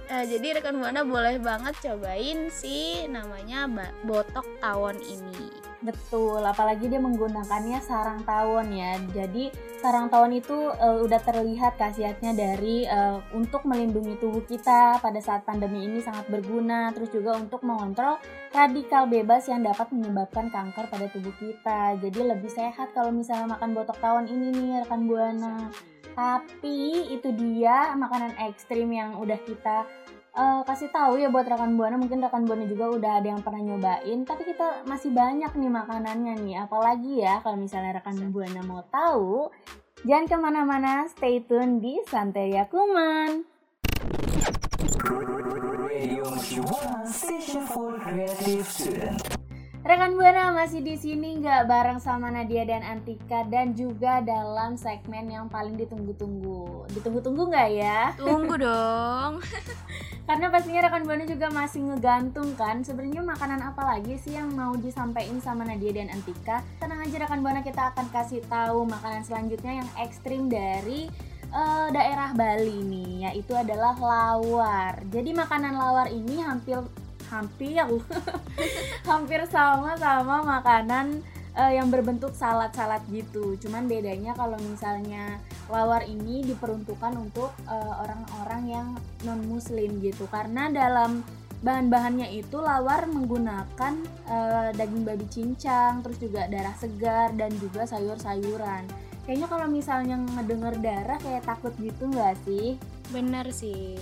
Eh, 0.06 0.26
jadi 0.30 0.62
rekan 0.62 0.78
buana 0.78 1.02
boleh 1.02 1.42
banget 1.42 1.74
cobain 1.82 2.46
si 2.54 3.10
namanya 3.10 3.66
botok 4.06 4.46
tawon 4.62 5.02
ini. 5.02 5.50
Betul, 5.82 6.46
apalagi 6.46 6.90
dia 6.90 7.02
menggunakannya 7.02 7.82
sarang 7.82 8.22
tawon 8.22 8.70
ya. 8.70 9.02
Jadi 9.10 9.50
sarang 9.82 10.10
tawon 10.10 10.34
itu 10.38 10.54
uh, 10.54 11.02
udah 11.02 11.22
terlihat 11.26 11.78
khasiatnya 11.82 12.38
dari 12.38 12.86
uh, 12.86 13.22
untuk 13.34 13.66
melindungi 13.66 14.18
tubuh 14.22 14.46
kita 14.46 15.02
pada 15.02 15.18
saat 15.22 15.42
pandemi 15.42 15.86
ini 15.90 16.02
sangat 16.02 16.30
berguna. 16.30 16.94
Terus 16.94 17.10
juga 17.10 17.38
untuk 17.42 17.66
mengontrol 17.66 18.22
radikal 18.54 19.10
bebas 19.10 19.46
yang 19.50 19.66
dapat 19.66 19.90
menyebabkan 19.90 20.54
kanker 20.54 20.86
pada 20.86 21.06
tubuh 21.10 21.34
kita. 21.38 21.98
Jadi 21.98 22.20
lebih 22.30 22.50
sehat 22.50 22.94
kalau 22.94 23.10
misalnya 23.10 23.58
makan 23.58 23.74
botok 23.74 23.98
tawon 23.98 24.30
ini 24.30 24.54
nih 24.54 24.86
rekan 24.86 25.06
buana. 25.10 25.70
Tapi 26.16 27.12
itu 27.12 27.30
dia 27.36 27.92
makanan 28.00 28.40
ekstrim 28.48 28.88
yang 28.90 29.20
udah 29.20 29.36
kita 29.44 29.84
uh, 30.32 30.64
kasih 30.64 30.88
tahu 30.90 31.20
ya 31.20 31.28
buat 31.28 31.46
rekan 31.46 31.76
buana. 31.76 32.00
Mungkin 32.00 32.24
rekan 32.24 32.48
buana 32.48 32.64
juga 32.66 32.90
udah 32.96 33.12
ada 33.20 33.28
yang 33.36 33.44
pernah 33.44 33.62
nyobain. 33.62 34.24
Tapi 34.24 34.44
kita 34.48 34.88
masih 34.88 35.12
banyak 35.12 35.52
nih 35.52 35.72
makanannya 35.72 36.34
nih. 36.40 36.56
Apalagi 36.64 37.22
ya 37.22 37.44
kalau 37.44 37.60
misalnya 37.60 38.00
rekan 38.00 38.16
buana 38.32 38.64
mau 38.64 38.82
tahu 38.88 39.52
jangan 40.08 40.26
ke 40.26 40.36
mana-mana. 40.40 41.06
Stay 41.12 41.44
tune 41.44 41.84
di 41.84 42.00
Santeria 42.08 42.66
Kuman 42.72 43.44
Rekan 49.86 50.18
Buana 50.18 50.50
masih 50.50 50.82
di 50.82 50.98
sini 50.98 51.38
nggak 51.38 51.70
bareng 51.70 52.02
sama 52.02 52.34
Nadia 52.34 52.66
dan 52.66 52.82
Antika 52.82 53.46
dan 53.46 53.78
juga 53.78 54.18
dalam 54.18 54.74
segmen 54.82 55.30
yang 55.30 55.46
paling 55.46 55.78
ditunggu-tunggu. 55.78 56.90
Ditunggu-tunggu 56.90 57.54
nggak 57.54 57.70
ya? 57.70 58.10
Tunggu 58.18 58.58
dong. 58.66 59.46
Karena 60.26 60.50
pastinya 60.50 60.90
rekan 60.90 61.06
Buana 61.06 61.30
juga 61.30 61.54
masih 61.54 61.86
ngegantung 61.86 62.58
kan. 62.58 62.82
Sebenarnya 62.82 63.22
makanan 63.22 63.62
apa 63.62 63.86
lagi 63.86 64.18
sih 64.18 64.34
yang 64.34 64.50
mau 64.58 64.74
disampaikan 64.74 65.38
sama 65.38 65.62
Nadia 65.70 66.02
dan 66.02 66.10
Antika? 66.10 66.66
Tenang 66.82 67.06
aja 67.06 67.22
rekan 67.22 67.46
Buana 67.46 67.62
kita 67.62 67.94
akan 67.94 68.10
kasih 68.10 68.42
tahu 68.50 68.90
makanan 68.90 69.22
selanjutnya 69.22 69.86
yang 69.86 69.90
ekstrim 70.02 70.50
dari 70.50 71.14
uh, 71.54 71.94
daerah 71.94 72.34
Bali 72.34 72.82
nih, 72.82 73.30
yaitu 73.30 73.54
adalah 73.54 73.94
lawar. 74.02 74.98
Jadi 75.14 75.30
makanan 75.30 75.78
lawar 75.78 76.10
ini 76.10 76.42
hampir 76.42 76.82
hampir 77.30 77.82
hampir 79.10 79.42
sama 79.50 79.98
sama 79.98 80.44
makanan 80.46 81.22
uh, 81.56 81.72
yang 81.72 81.88
berbentuk 81.90 82.36
salad-salad 82.36 83.02
gitu. 83.10 83.56
Cuman 83.58 83.88
bedanya 83.88 84.36
kalau 84.36 84.60
misalnya 84.62 85.40
lawar 85.72 86.06
ini 86.06 86.46
diperuntukkan 86.46 87.18
untuk 87.18 87.50
eh, 87.66 87.94
orang-orang 88.06 88.62
uh, 88.70 88.70
yang 88.70 88.88
non 89.26 89.42
muslim 89.50 89.98
gitu. 89.98 90.30
Karena 90.30 90.70
dalam 90.70 91.26
bahan-bahannya 91.66 92.30
itu 92.38 92.62
lawar 92.62 93.10
menggunakan 93.10 93.94
uh, 94.30 94.70
daging 94.78 95.02
babi 95.02 95.26
cincang, 95.34 96.06
terus 96.06 96.22
juga 96.22 96.46
darah 96.46 96.76
segar 96.78 97.34
dan 97.34 97.50
juga 97.58 97.90
sayur-sayuran. 97.90 98.86
Kayaknya 99.26 99.48
kalau 99.50 99.66
misalnya 99.66 100.16
ngedenger 100.22 100.78
darah 100.78 101.18
kayak 101.18 101.50
takut 101.50 101.74
gitu 101.82 102.06
nggak 102.06 102.38
sih? 102.46 102.78
Bener 103.10 103.50
sih. 103.50 103.98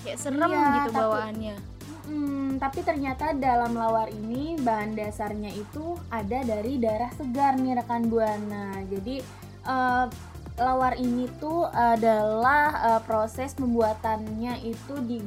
Kayak 0.00 0.18
serem 0.24 0.48
iya, 0.48 0.88
gitu 0.88 0.90
bawaannya. 0.96 1.71
Hmm, 2.02 2.58
tapi 2.58 2.82
ternyata 2.82 3.30
dalam 3.30 3.78
lawar 3.78 4.10
ini 4.10 4.58
bahan 4.58 4.98
dasarnya 4.98 5.54
itu 5.54 5.94
ada 6.10 6.42
dari 6.42 6.82
darah 6.82 7.10
segar 7.14 7.54
nih 7.54 7.78
rekan 7.78 8.10
buana. 8.10 8.82
Jadi 8.90 9.22
uh, 9.66 10.10
lawar 10.58 10.98
ini 10.98 11.30
tuh 11.38 11.70
adalah 11.70 12.74
uh, 12.90 13.00
proses 13.06 13.54
pembuatannya 13.54 14.66
itu 14.66 14.94
di 15.06 15.22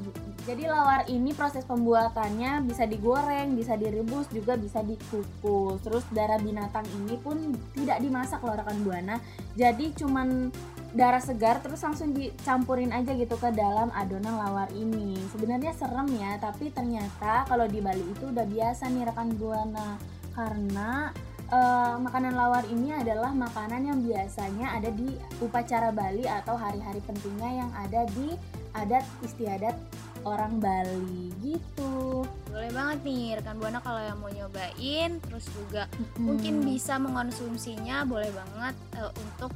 jadi 0.45 0.69
lawar 0.69 1.09
ini 1.09 1.33
proses 1.33 1.65
pembuatannya 1.65 2.69
bisa 2.69 2.85
digoreng, 2.85 3.57
bisa 3.57 3.73
direbus, 3.73 4.29
juga 4.29 4.53
bisa 4.53 4.85
dikukus. 4.85 5.81
Terus 5.81 6.05
darah 6.13 6.37
binatang 6.37 6.85
ini 7.01 7.17
pun 7.17 7.57
tidak 7.73 7.97
dimasak 7.97 8.45
loh 8.45 8.53
rekan 8.53 8.77
buana. 8.85 9.17
Jadi 9.57 9.97
cuman 9.97 10.53
darah 10.95 11.19
segar 11.19 11.59
terus 11.59 11.83
langsung 11.83 12.15
dicampurin 12.15 12.95
aja 12.95 13.11
gitu 13.11 13.35
ke 13.35 13.51
dalam 13.51 13.91
adonan 13.91 14.39
lawar 14.39 14.71
ini. 14.71 15.19
Sebenarnya 15.35 15.75
serem 15.75 16.07
ya, 16.15 16.39
tapi 16.39 16.71
ternyata 16.71 17.43
kalau 17.51 17.67
di 17.67 17.83
Bali 17.83 18.01
itu 18.01 18.31
udah 18.31 18.47
biasa 18.47 18.87
nih 18.87 19.03
rekan 19.03 19.35
buana 19.35 19.99
karena 20.31 21.11
uh, 21.51 21.99
makanan 21.99 22.33
lawar 22.39 22.63
ini 22.71 22.95
adalah 22.95 23.35
makanan 23.35 23.91
yang 23.91 23.99
biasanya 24.07 24.71
ada 24.79 24.87
di 24.95 25.19
upacara 25.43 25.91
Bali 25.91 26.23
atau 26.23 26.55
hari-hari 26.55 27.03
pentingnya 27.03 27.67
yang 27.67 27.71
ada 27.75 28.07
di 28.15 28.31
adat 28.71 29.03
istiadat 29.19 29.75
orang 30.23 30.63
Bali 30.63 31.35
gitu. 31.43 32.23
Boleh 32.49 32.71
banget 32.71 32.99
nih 33.03 33.35
rekan 33.43 33.59
buana 33.59 33.83
kalau 33.83 33.99
yang 33.99 34.17
mau 34.23 34.31
nyobain, 34.31 35.19
terus 35.27 35.45
juga 35.51 35.91
hmm. 35.91 36.23
mungkin 36.23 36.63
bisa 36.63 36.95
mengonsumsinya, 36.95 38.07
boleh 38.07 38.31
banget 38.31 38.75
uh, 38.95 39.11
untuk 39.11 39.51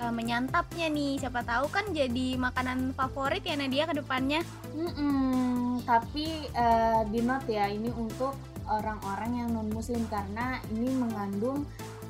uh, 0.00 0.12
menyantapnya 0.12 0.86
nih 0.90 1.20
siapa 1.20 1.42
tahu 1.42 1.68
kan 1.68 1.84
jadi 1.92 2.36
makanan 2.36 2.92
favorit 2.96 3.44
ya 3.44 3.56
Nadia 3.58 3.88
ke 3.88 3.94
depannya 3.96 4.40
mm 4.74 5.84
tapi 5.86 6.50
uh, 6.56 7.06
di 7.06 7.20
note 7.22 7.52
ya 7.52 7.70
ini 7.70 7.92
untuk 7.94 8.34
orang-orang 8.66 9.44
yang 9.44 9.48
non 9.54 9.70
muslim 9.70 10.02
karena 10.10 10.58
ini 10.74 10.90
mengandung 10.90 11.62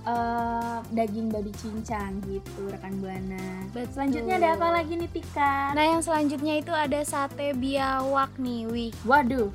uh, 0.09 0.81
daging 0.95 1.29
babi 1.29 1.53
cincang 1.59 2.17
gitu 2.25 2.71
rekan 2.71 2.97
buana. 3.03 3.67
Betul. 3.75 3.93
Selanjutnya 3.93 4.35
ada 4.41 4.51
apa 4.57 4.69
lagi 4.81 4.93
nih 4.97 5.11
Tika? 5.13 5.77
Nah 5.77 5.85
yang 5.85 6.01
selanjutnya 6.01 6.55
itu 6.57 6.73
ada 6.73 7.01
sate 7.05 7.53
biawak 7.53 8.33
nih, 8.41 8.65
wih. 8.71 8.93
Waduh. 9.05 9.53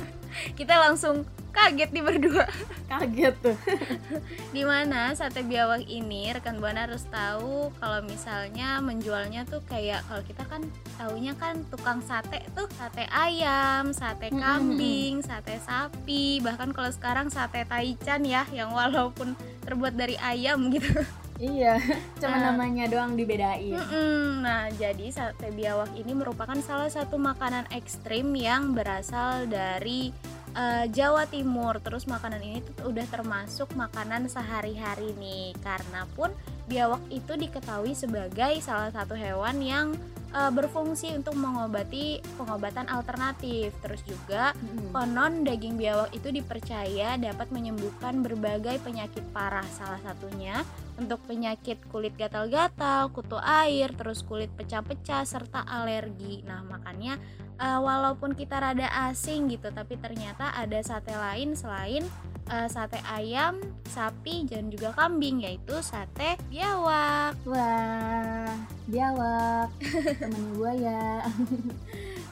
Kita 0.58 0.78
langsung 0.78 1.26
kaget 1.58 1.90
nih 1.90 2.04
berdua. 2.06 2.46
Kaget 2.86 3.34
tuh. 3.42 3.56
Di 4.54 4.62
mana 4.62 5.12
sate 5.18 5.42
biawak 5.42 5.84
ini 5.90 6.30
rekan 6.30 6.62
buana 6.62 6.86
harus 6.86 7.04
tahu 7.10 7.74
kalau 7.82 8.00
misalnya 8.06 8.78
menjualnya 8.78 9.42
tuh 9.44 9.60
kayak 9.66 10.06
kalau 10.06 10.22
kita 10.22 10.44
kan 10.46 10.62
taunya 10.96 11.34
kan 11.34 11.66
tukang 11.68 11.98
sate 12.06 12.46
tuh 12.54 12.70
sate 12.78 13.04
ayam 13.10 13.90
sate 13.90 14.30
kambing 14.30 15.20
sate 15.20 15.58
sapi 15.60 16.38
bahkan 16.40 16.70
kalau 16.70 16.88
sekarang 16.94 17.26
sate 17.28 17.66
taichan 17.66 18.22
ya 18.22 18.46
yang 18.54 18.70
walaupun 18.70 19.34
terbuat 19.66 19.98
dari 19.98 20.16
ayam 20.22 20.70
gitu. 20.72 21.04
Iya, 21.38 21.78
cuma 22.20 22.34
nah, 22.34 22.50
namanya 22.50 22.90
doang 22.90 23.14
dibedain. 23.14 23.78
Mm-mm. 23.78 24.42
Nah, 24.42 24.74
jadi 24.74 25.06
sate 25.14 25.54
biawak 25.54 25.94
ini 25.94 26.10
merupakan 26.10 26.58
salah 26.58 26.90
satu 26.90 27.14
makanan 27.14 27.70
ekstrim 27.70 28.34
yang 28.34 28.74
berasal 28.74 29.46
dari 29.46 30.10
uh, 30.54 30.86
Jawa 30.88 31.28
Timur. 31.28 31.80
Terus 31.82 32.06
makanan 32.06 32.40
ini 32.40 32.64
tuh 32.64 32.92
udah 32.92 33.06
termasuk 33.10 33.72
makanan 33.74 34.30
sehari-hari 34.30 35.12
nih. 35.18 35.52
Karena 35.60 36.06
pun 36.14 36.32
biawak 36.68 37.02
itu 37.08 37.32
diketahui 37.34 37.96
sebagai 37.96 38.60
salah 38.60 38.92
satu 38.92 39.16
hewan 39.16 39.60
yang 39.64 39.86
uh, 40.32 40.52
berfungsi 40.52 41.12
untuk 41.16 41.36
mengobati 41.36 42.20
pengobatan 42.36 42.88
alternatif. 42.88 43.72
Terus 43.80 44.00
juga 44.04 44.52
hmm. 44.56 44.92
konon 44.94 45.44
daging 45.44 45.76
biawak 45.76 46.12
itu 46.12 46.28
dipercaya 46.32 47.16
dapat 47.20 47.48
menyembuhkan 47.50 48.20
berbagai 48.24 48.80
penyakit 48.84 49.24
parah. 49.32 49.66
Salah 49.74 50.00
satunya 50.04 50.64
untuk 50.98 51.22
penyakit 51.30 51.78
kulit 51.88 52.12
gatal-gatal, 52.18 53.14
kutu 53.14 53.38
air, 53.38 53.94
terus 53.94 54.26
kulit 54.26 54.50
pecah-pecah 54.58 55.22
serta 55.22 55.62
alergi. 55.62 56.42
Nah, 56.42 56.66
makanya 56.66 57.16
uh, 57.62 57.78
walaupun 57.78 58.34
kita 58.34 58.58
rada 58.58 58.90
asing 59.08 59.46
gitu, 59.48 59.70
tapi 59.70 59.94
ternyata 59.96 60.50
ada 60.52 60.78
sate 60.82 61.14
lain 61.14 61.54
selain 61.54 62.02
uh, 62.50 62.66
sate 62.66 62.98
ayam, 63.06 63.62
sapi 63.86 64.44
dan 64.50 64.68
juga 64.74 64.90
kambing 64.98 65.46
yaitu 65.46 65.78
sate 65.80 66.34
biawak. 66.50 67.38
Wah, 67.46 68.52
biawak. 68.90 69.70
Temen 70.20 70.44
gua 70.58 70.72
ya. 70.74 71.22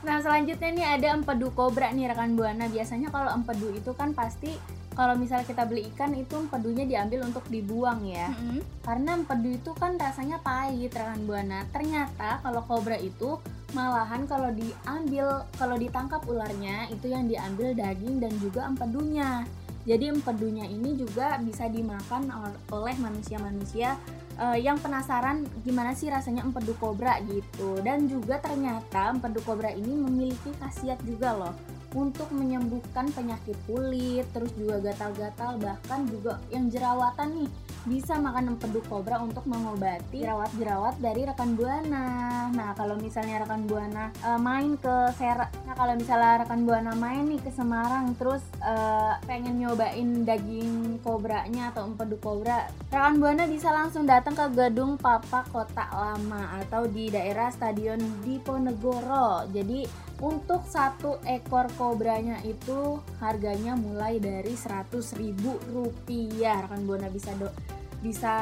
nah, 0.02 0.18
selanjutnya 0.18 0.70
nih 0.74 0.86
ada 0.98 1.06
empedu 1.14 1.54
kobra 1.54 1.94
nih 1.94 2.10
rekan 2.10 2.34
Buana. 2.34 2.66
Biasanya 2.66 3.14
kalau 3.14 3.30
empedu 3.30 3.70
itu 3.72 3.94
kan 3.94 4.10
pasti 4.10 4.58
kalau 4.96 5.12
misalnya 5.14 5.44
kita 5.44 5.68
beli 5.68 5.84
ikan 5.92 6.16
itu 6.16 6.40
empedunya 6.40 6.88
diambil 6.88 7.28
untuk 7.28 7.44
dibuang 7.52 8.08
ya. 8.08 8.32
Mm-hmm. 8.32 8.60
karena 8.80 9.10
empedu 9.18 9.48
itu 9.52 9.70
kan 9.76 10.00
rasanya 10.00 10.40
pahit 10.40 10.94
rekan 10.96 11.20
buana. 11.28 11.68
Ternyata 11.68 12.40
kalau 12.40 12.64
kobra 12.64 12.96
itu 12.96 13.36
malahan 13.76 14.24
kalau 14.24 14.48
diambil 14.56 15.44
kalau 15.60 15.76
ditangkap 15.76 16.24
ularnya 16.24 16.88
itu 16.88 17.12
yang 17.12 17.28
diambil 17.28 17.76
daging 17.76 18.24
dan 18.24 18.32
juga 18.40 18.64
empedunya. 18.64 19.44
Jadi 19.86 20.10
empedunya 20.10 20.66
ini 20.66 20.98
juga 20.98 21.38
bisa 21.38 21.70
dimakan 21.70 22.26
oleh 22.74 22.96
manusia-manusia 22.98 23.94
uh, 24.34 24.58
yang 24.58 24.82
penasaran 24.82 25.46
gimana 25.62 25.94
sih 25.94 26.10
rasanya 26.10 26.42
empedu 26.42 26.74
kobra 26.78 27.20
gitu. 27.26 27.78
Dan 27.84 28.08
juga 28.08 28.40
ternyata 28.40 29.12
empedu 29.12 29.44
kobra 29.44 29.70
ini 29.70 29.94
memiliki 29.94 30.50
khasiat 30.58 30.98
juga 31.04 31.36
loh 31.36 31.75
untuk 31.96 32.28
menyembuhkan 32.28 33.08
penyakit 33.16 33.56
kulit, 33.64 34.28
terus 34.36 34.52
juga 34.52 34.84
gatal-gatal, 34.84 35.56
bahkan 35.56 36.04
juga 36.04 36.36
yang 36.52 36.68
jerawatan 36.68 37.40
nih 37.40 37.48
bisa 37.86 38.18
makan 38.18 38.58
empedu 38.58 38.82
kobra 38.90 39.22
untuk 39.22 39.46
mengobati 39.46 40.26
jerawat-jerawat 40.26 40.98
dari 40.98 41.22
rekan 41.22 41.54
buana. 41.54 42.06
Nah, 42.50 42.74
kalau 42.74 42.98
misalnya 42.98 43.46
rekan 43.46 43.62
buana 43.64 44.10
uh, 44.26 44.36
main 44.42 44.74
ke 44.74 45.14
Sera, 45.14 45.46
nah 45.64 45.74
kalau 45.78 45.94
misalnya 45.94 46.42
rekan 46.42 46.66
buana 46.66 46.92
main 46.98 47.30
nih 47.30 47.38
ke 47.38 47.54
Semarang 47.54 48.12
terus 48.18 48.42
uh, 48.58 49.14
pengen 49.30 49.62
nyobain 49.62 50.26
daging 50.26 50.98
kobranya 51.06 51.70
atau 51.70 51.86
empedu 51.86 52.18
kobra, 52.18 52.66
rekan 52.90 53.22
buana 53.22 53.46
bisa 53.46 53.70
langsung 53.70 54.02
datang 54.02 54.34
ke 54.34 54.46
gedung 54.52 54.98
Papa 54.98 55.46
Kota 55.46 55.86
Lama 55.94 56.58
atau 56.66 56.90
di 56.90 57.06
daerah 57.06 57.54
Stadion 57.54 58.02
Diponegoro. 58.26 59.46
Jadi 59.54 59.86
untuk 60.16 60.64
satu 60.64 61.20
ekor 61.28 61.68
kobranya 61.76 62.40
itu 62.40 63.00
harganya 63.20 63.76
mulai 63.76 64.16
dari 64.16 64.56
100 64.56 64.96
ribu 65.20 65.60
rupiah. 65.68 66.64
Rekan 66.64 66.88
buana 66.88 67.12
bisa 67.12 67.36
do 67.36 67.52
bisa 68.00 68.34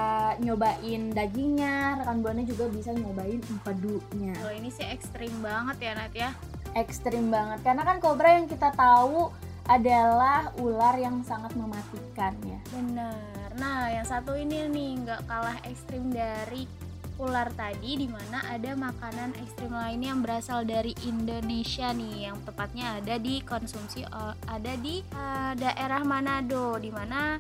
nyobain 0.43 1.15
dagingnya 1.15 2.03
rekan 2.03 2.21
buana 2.21 2.43
juga 2.43 2.67
bisa 2.71 2.91
nyobain 2.91 3.39
empedunya. 3.39 4.35
Kalau 4.35 4.55
ini 4.55 4.71
sih 4.71 4.87
ekstrim 4.87 5.35
banget 5.43 5.77
ya 5.79 5.93
Nat 5.95 6.15
ya? 6.15 6.31
Ekstrim 6.75 7.31
banget 7.31 7.63
karena 7.63 7.83
kan 7.87 7.97
kobra 8.03 8.39
yang 8.39 8.51
kita 8.51 8.75
tahu 8.75 9.31
adalah 9.65 10.53
ular 10.61 10.99
yang 11.01 11.25
sangat 11.25 11.57
mematikan 11.57 12.37
ya. 12.45 12.59
Benar. 12.75 13.49
Nah 13.57 13.89
yang 13.89 14.05
satu 14.05 14.37
ini 14.37 14.69
nih 14.69 14.91
nggak 15.07 15.21
kalah 15.25 15.57
ekstrim 15.65 16.13
dari 16.13 16.69
ular 17.19 17.51
tadi 17.55 17.95
di 17.95 18.09
mana 18.11 18.43
ada 18.51 18.75
makanan 18.75 19.37
ekstrim 19.43 19.71
lainnya 19.71 20.15
yang 20.15 20.23
berasal 20.23 20.67
dari 20.67 20.93
Indonesia 21.07 21.95
nih 21.95 22.31
yang 22.31 22.37
tepatnya 22.43 22.99
ada 22.99 23.15
di 23.19 23.39
konsumsi 23.47 24.03
ada 24.47 24.73
di 24.83 25.01
uh, 25.15 25.53
daerah 25.55 26.03
Manado 26.03 26.77
di 26.79 26.91
mana 26.91 27.39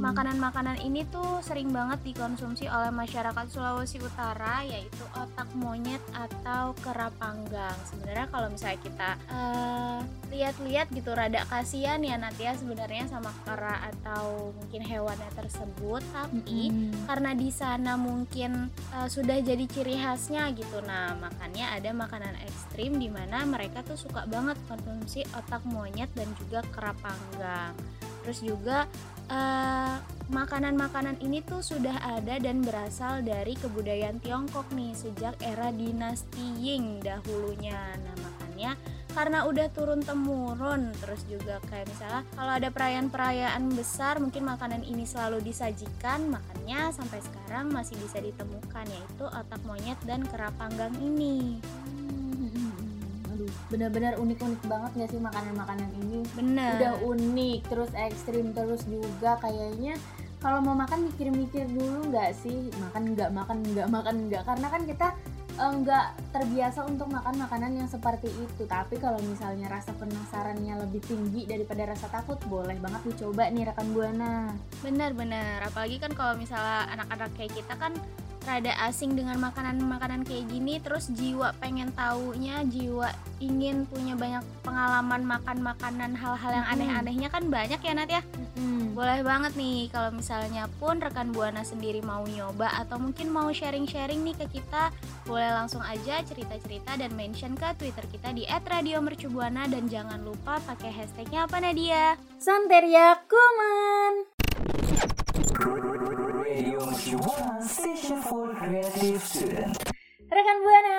makanan-makanan 0.00 0.82
ini 0.82 1.04
tuh 1.10 1.42
sering 1.42 1.74
banget 1.74 2.00
dikonsumsi 2.06 2.70
oleh 2.70 2.94
masyarakat 2.94 3.46
Sulawesi 3.50 3.98
Utara 4.00 4.62
yaitu 4.62 5.04
otak 5.18 5.50
monyet 5.58 6.02
atau 6.14 6.72
kera 6.80 7.10
panggang. 7.18 7.74
Sebenarnya 7.88 8.26
kalau 8.30 8.48
misalnya 8.50 8.80
kita 8.80 9.10
uh, 9.30 10.00
lihat-lihat 10.30 10.92
gitu 10.94 11.10
rada 11.12 11.42
kasihan 11.50 11.98
ya 12.00 12.14
nanti 12.16 12.46
ya 12.46 12.54
sebenarnya 12.54 13.10
sama 13.10 13.34
kera 13.42 13.90
atau 13.90 14.54
mungkin 14.54 14.82
hewannya 14.86 15.30
tersebut 15.34 16.02
tapi 16.14 16.70
karena 17.04 17.30
di 17.34 17.50
sana 17.50 17.98
mungkin 17.98 18.70
uh, 18.94 18.99
uh, 19.00 19.08
sudah 19.08 19.40
jadi 19.40 19.64
ciri 19.64 19.96
khasnya 19.96 20.52
gitu. 20.52 20.84
Nah 20.84 21.16
makanya 21.16 21.72
ada 21.80 21.90
makanan 21.96 22.36
ekstrim 22.44 23.00
di 23.00 23.08
mana 23.08 23.48
mereka 23.48 23.80
tuh 23.80 23.96
suka 23.96 24.28
banget 24.28 24.60
konsumsi 24.68 25.24
otak 25.32 25.64
monyet 25.64 26.12
dan 26.12 26.28
juga 26.36 26.60
kera 26.68 26.92
panggang. 27.00 27.72
Terus 28.20 28.44
juga 28.44 28.84
uh, 29.32 29.96
makanan-makanan 30.28 31.24
ini 31.24 31.40
tuh 31.40 31.64
sudah 31.64 31.96
ada 32.20 32.36
dan 32.36 32.60
berasal 32.60 33.24
dari 33.24 33.56
kebudayaan 33.56 34.20
Tiongkok 34.20 34.68
nih 34.76 34.92
sejak 34.92 35.40
era 35.40 35.72
dinasti 35.72 36.60
Ying 36.60 37.00
dahulunya. 37.00 37.96
Nah 37.96 38.14
makanya 38.20 38.76
karena 39.12 39.46
udah 39.46 39.66
turun 39.74 40.00
temurun. 40.00 40.94
Terus 41.02 41.22
juga 41.26 41.58
kayak 41.68 41.86
misalnya 41.90 42.22
kalau 42.34 42.52
ada 42.54 42.68
perayaan-perayaan 42.70 43.64
besar 43.74 44.18
mungkin 44.22 44.46
makanan 44.46 44.82
ini 44.86 45.04
selalu 45.04 45.42
disajikan 45.44 46.30
makanya 46.30 46.94
sampai 46.94 47.20
sekarang 47.20 47.70
masih 47.74 47.98
bisa 47.98 48.18
ditemukan 48.22 48.86
yaitu 48.88 49.24
otak 49.26 49.60
monyet 49.66 49.98
dan 50.06 50.22
kera 50.26 50.54
panggang 50.56 50.92
ini. 51.02 51.58
Aduh 53.34 53.50
benar-benar 53.70 54.18
unik-unik 54.18 54.62
banget 54.66 54.90
gak 55.04 55.10
sih 55.14 55.20
makanan-makanan 55.20 55.90
ini? 56.06 56.20
Bener 56.34 56.78
udah 56.78 56.94
unik 57.04 57.60
terus 57.68 57.90
ekstrim 57.94 58.54
terus 58.54 58.82
juga 58.86 59.38
kayaknya 59.42 59.98
kalau 60.40 60.64
mau 60.64 60.72
makan 60.72 61.12
mikir-mikir 61.12 61.68
dulu 61.68 62.08
nggak 62.08 62.32
sih? 62.32 62.72
Makan 62.80 63.12
nggak 63.12 63.28
makan 63.28 63.60
nggak 63.60 63.88
makan 63.92 64.16
nggak? 64.32 64.42
Karena 64.48 64.66
kan 64.72 64.82
kita 64.88 65.08
nggak 65.68 66.32
terbiasa 66.32 66.88
untuk 66.88 67.12
makan 67.12 67.36
makanan 67.36 67.76
yang 67.76 67.88
seperti 67.90 68.32
itu. 68.32 68.64
Tapi 68.64 68.96
kalau 68.96 69.20
misalnya 69.20 69.68
rasa 69.68 69.92
penasarannya 69.92 70.80
lebih 70.88 71.04
tinggi 71.04 71.44
daripada 71.44 71.92
rasa 71.92 72.08
takut 72.08 72.40
boleh 72.48 72.80
banget 72.80 73.12
dicoba 73.12 73.52
nih 73.52 73.68
rekan 73.68 73.92
buana. 73.92 74.56
Benar-benar 74.80 75.68
apalagi 75.68 76.00
kan 76.00 76.16
kalau 76.16 76.34
misalnya 76.40 76.88
anak-anak 76.96 77.30
kayak 77.36 77.52
kita 77.52 77.74
kan 77.76 77.92
rada 78.50 78.74
asing 78.90 79.14
dengan 79.14 79.38
makanan-makanan 79.38 80.26
kayak 80.26 80.50
gini 80.50 80.82
terus 80.82 81.06
jiwa 81.14 81.54
pengen 81.62 81.94
taunya 81.94 82.66
jiwa 82.66 83.14
ingin 83.38 83.86
punya 83.86 84.18
banyak 84.18 84.42
pengalaman 84.66 85.22
makan 85.22 85.62
makanan 85.62 86.18
hal-hal 86.18 86.50
yang 86.50 86.66
aneh-anehnya 86.66 87.30
kan 87.30 87.46
banyak 87.46 87.78
ya 87.78 87.92
Nat 87.94 88.10
ya? 88.10 88.22
Hmm. 88.58 88.90
boleh 88.98 89.22
banget 89.22 89.54
nih 89.54 89.86
kalau 89.94 90.10
misalnya 90.10 90.66
pun 90.82 90.98
rekan 90.98 91.30
buana 91.30 91.62
sendiri 91.62 92.02
mau 92.02 92.26
nyoba 92.26 92.74
atau 92.82 92.98
mungkin 92.98 93.30
mau 93.30 93.48
sharing-sharing 93.54 94.20
nih 94.26 94.34
ke 94.34 94.60
kita 94.60 94.90
boleh 95.30 95.54
langsung 95.54 95.80
aja 95.86 96.18
cerita-cerita 96.26 96.98
dan 96.98 97.14
mention 97.14 97.54
ke 97.54 97.70
twitter 97.78 98.02
kita 98.10 98.34
di 98.34 98.44
@radiomercubuana 98.50 99.70
dan 99.70 99.86
jangan 99.86 100.20
lupa 100.26 100.58
pakai 100.66 100.90
hashtagnya 100.90 101.46
apa 101.46 101.62
Nadia? 101.62 102.18
Santeria 102.42 103.14
Kuman 103.30 104.26
Rekan 110.30 110.58
Buana, 110.66 110.98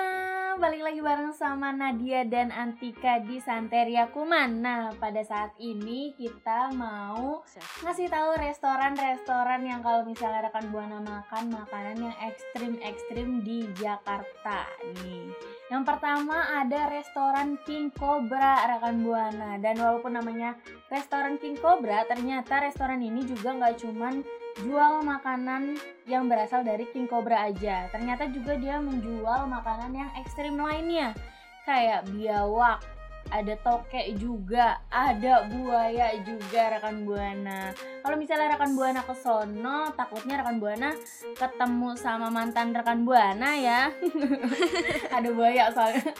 balik 0.56 0.80
lagi 0.80 1.00
bareng 1.04 1.36
sama 1.36 1.76
Nadia 1.76 2.24
dan 2.24 2.48
Antika 2.48 3.20
di 3.20 3.36
Santeria 3.36 4.08
Kuman. 4.08 4.64
Nah, 4.64 4.96
pada 4.96 5.20
saat 5.20 5.52
ini 5.60 6.16
kita 6.16 6.72
mau 6.72 7.44
ngasih 7.84 8.08
tahu 8.08 8.40
restoran-restoran 8.40 9.60
yang 9.68 9.84
kalau 9.84 10.08
misalnya 10.08 10.48
rekan 10.48 10.72
Buana 10.72 11.04
makan 11.04 11.52
makanan 11.52 12.00
yang 12.00 12.16
ekstrim-ekstrim 12.32 13.44
di 13.44 13.68
Jakarta 13.76 14.64
nih. 15.04 15.36
Yang 15.68 15.84
pertama 15.84 16.64
ada 16.64 16.88
restoran 16.88 17.60
King 17.68 17.92
Cobra 17.92 18.72
rekan 18.72 19.04
Buana 19.04 19.60
dan 19.60 19.76
walaupun 19.76 20.16
namanya 20.16 20.56
restoran 20.88 21.36
King 21.36 21.60
Cobra, 21.60 22.08
ternyata 22.08 22.64
restoran 22.64 23.04
ini 23.04 23.20
juga 23.28 23.52
nggak 23.52 23.84
cuman 23.84 24.24
jual 24.60 25.00
makanan 25.00 25.80
yang 26.04 26.28
berasal 26.28 26.60
dari 26.60 26.84
King 26.92 27.08
Cobra 27.08 27.48
aja. 27.48 27.88
Ternyata 27.88 28.28
juga 28.28 28.58
dia 28.60 28.76
menjual 28.76 29.48
makanan 29.48 29.92
yang 29.96 30.10
ekstrim 30.20 30.60
lainnya. 30.60 31.16
Kayak 31.64 32.10
biawak, 32.10 32.82
ada 33.32 33.54
tokek 33.64 34.18
juga, 34.20 34.82
ada 34.92 35.48
buaya 35.48 36.12
juga 36.20 36.76
rekan 36.76 37.08
buana. 37.08 37.72
Kalau 38.04 38.16
misalnya 38.20 38.58
rekan 38.58 38.76
buana 38.76 39.00
ke 39.00 39.14
sono, 39.16 39.94
takutnya 39.96 40.42
rekan 40.42 40.60
buana 40.60 40.92
ketemu 41.38 41.96
sama 41.96 42.28
mantan 42.28 42.76
rekan 42.76 43.06
buana 43.06 43.56
ya. 43.56 43.88
ada 45.16 45.28
buaya 45.32 45.72
soalnya 45.72 46.12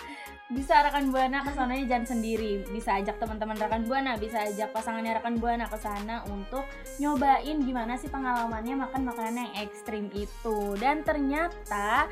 bisa 0.53 0.85
rekan 0.85 1.09
buana 1.09 1.41
ke 1.41 1.51
sana 1.57 1.75
jangan 1.81 2.07
sendiri. 2.07 2.65
Bisa 2.69 3.01
ajak 3.01 3.17
teman-teman 3.17 3.57
rekan 3.57 3.83
buana 3.89 4.21
bisa 4.21 4.45
ajak 4.45 4.71
pasangannya 4.71 5.17
rekan 5.17 5.41
buana 5.41 5.65
ke 5.65 5.79
sana 5.81 6.23
untuk 6.29 6.69
nyobain 7.01 7.59
gimana 7.65 7.97
sih 7.97 8.13
pengalamannya 8.13 8.77
makan 8.85 9.03
makanan 9.09 9.35
yang 9.49 9.53
ekstrim 9.65 10.13
itu. 10.13 10.77
Dan 10.77 11.03
ternyata 11.03 12.07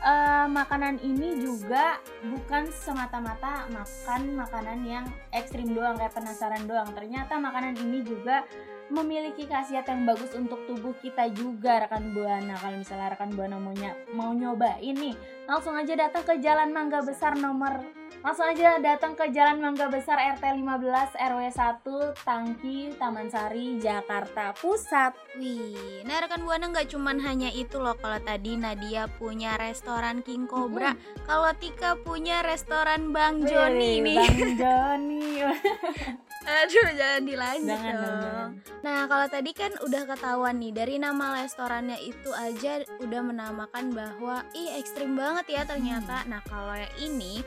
uh, 0.00 0.48
makanan 0.48 1.04
ini 1.04 1.38
juga 1.44 2.00
bukan 2.24 2.72
semata-mata 2.72 3.68
makan 3.68 4.40
makanan 4.40 4.78
yang 4.88 5.04
ekstrim 5.36 5.76
doang 5.76 6.00
kayak 6.00 6.16
penasaran 6.16 6.64
doang. 6.64 6.88
Ternyata 6.96 7.36
makanan 7.36 7.76
ini 7.76 8.00
juga 8.02 8.42
memiliki 8.90 9.46
khasiat 9.46 9.86
yang 9.86 10.02
bagus 10.08 10.32
untuk 10.34 10.64
tubuh 10.66 10.96
kita 10.98 11.30
juga 11.30 11.86
rekan 11.86 12.10
buana. 12.16 12.56
Kalau 12.58 12.78
misalnya 12.80 13.14
rekan 13.14 13.30
buana 13.36 13.60
mau, 13.60 13.74
mau 14.16 14.30
nyobain 14.34 14.96
nih 14.96 15.14
langsung 15.46 15.74
aja 15.74 15.94
datang 15.98 16.22
ke 16.22 16.38
Jalan 16.38 16.70
Mangga 16.70 17.02
Besar 17.02 17.34
nomor 17.34 17.82
langsung 18.22 18.46
aja 18.46 18.78
datang 18.78 19.18
ke 19.18 19.34
Jalan 19.34 19.58
Mangga 19.58 19.90
Besar 19.90 20.14
RT 20.38 20.44
15 20.54 21.18
RW 21.18 21.40
1 21.50 22.22
Tangki 22.22 22.78
Taman 22.94 23.26
Sari 23.26 23.82
Jakarta 23.82 24.54
Pusat. 24.54 25.18
Wih 25.42 26.06
nah 26.06 26.22
rekan 26.22 26.46
buana 26.46 26.70
nggak 26.70 26.86
cuman 26.94 27.18
hanya 27.26 27.50
itu 27.50 27.82
loh. 27.82 27.98
Kalau 27.98 28.22
tadi 28.22 28.54
Nadia 28.54 29.10
punya 29.18 29.58
restoran 29.58 30.22
King 30.22 30.46
Cobra 30.46 30.94
hmm. 30.94 31.26
kalau 31.26 31.50
Tika 31.58 31.98
punya 31.98 32.46
restoran 32.46 33.10
Bang 33.10 33.42
Joni 33.42 33.98
nih. 33.98 34.18
Bang 34.22 34.54
Joni 34.60 35.26
Aduh, 36.42 36.88
jangan 36.98 37.22
dilanjut 37.22 37.70
jangan, 37.70 37.94
dong. 37.94 38.20
Jangan. 38.22 38.50
Nah, 38.82 38.98
kalau 39.06 39.26
tadi 39.30 39.50
kan 39.54 39.72
udah 39.78 40.02
ketahuan 40.10 40.56
nih 40.58 40.72
dari 40.74 40.94
nama 40.98 41.38
restorannya 41.38 41.98
itu 42.02 42.30
aja 42.34 42.82
udah 42.98 43.20
menamakan 43.22 43.94
bahwa 43.94 44.42
ih 44.52 44.74
ekstrim 44.78 45.14
banget 45.14 45.46
ya 45.54 45.62
ternyata. 45.62 46.26
Hmm. 46.26 46.30
Nah, 46.34 46.40
kalau 46.46 46.74
yang 46.74 46.94
ini 46.98 47.42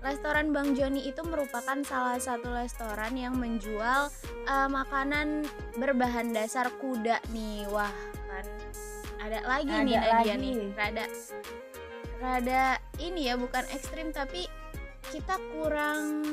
Restoran 0.00 0.56
Bang 0.56 0.72
Joni 0.72 1.12
itu 1.12 1.20
merupakan 1.28 1.76
salah 1.84 2.16
satu 2.16 2.48
restoran 2.56 3.12
yang 3.20 3.36
menjual 3.36 4.08
uh, 4.48 4.68
makanan 4.72 5.44
berbahan 5.76 6.32
dasar 6.32 6.72
kuda 6.80 7.20
nih. 7.36 7.68
Wah, 7.68 7.92
kan 8.24 8.46
ada 9.20 9.44
lagi 9.44 9.68
ada 9.68 9.84
nih 9.84 9.96
Nadia 10.00 10.34
nih. 10.40 10.54
Rada 10.72 11.04
rada 12.20 12.64
ini 12.96 13.28
ya 13.28 13.36
bukan 13.36 13.64
ekstrim 13.72 14.12
tapi 14.12 14.48
kita 15.12 15.36
kurang 15.52 16.24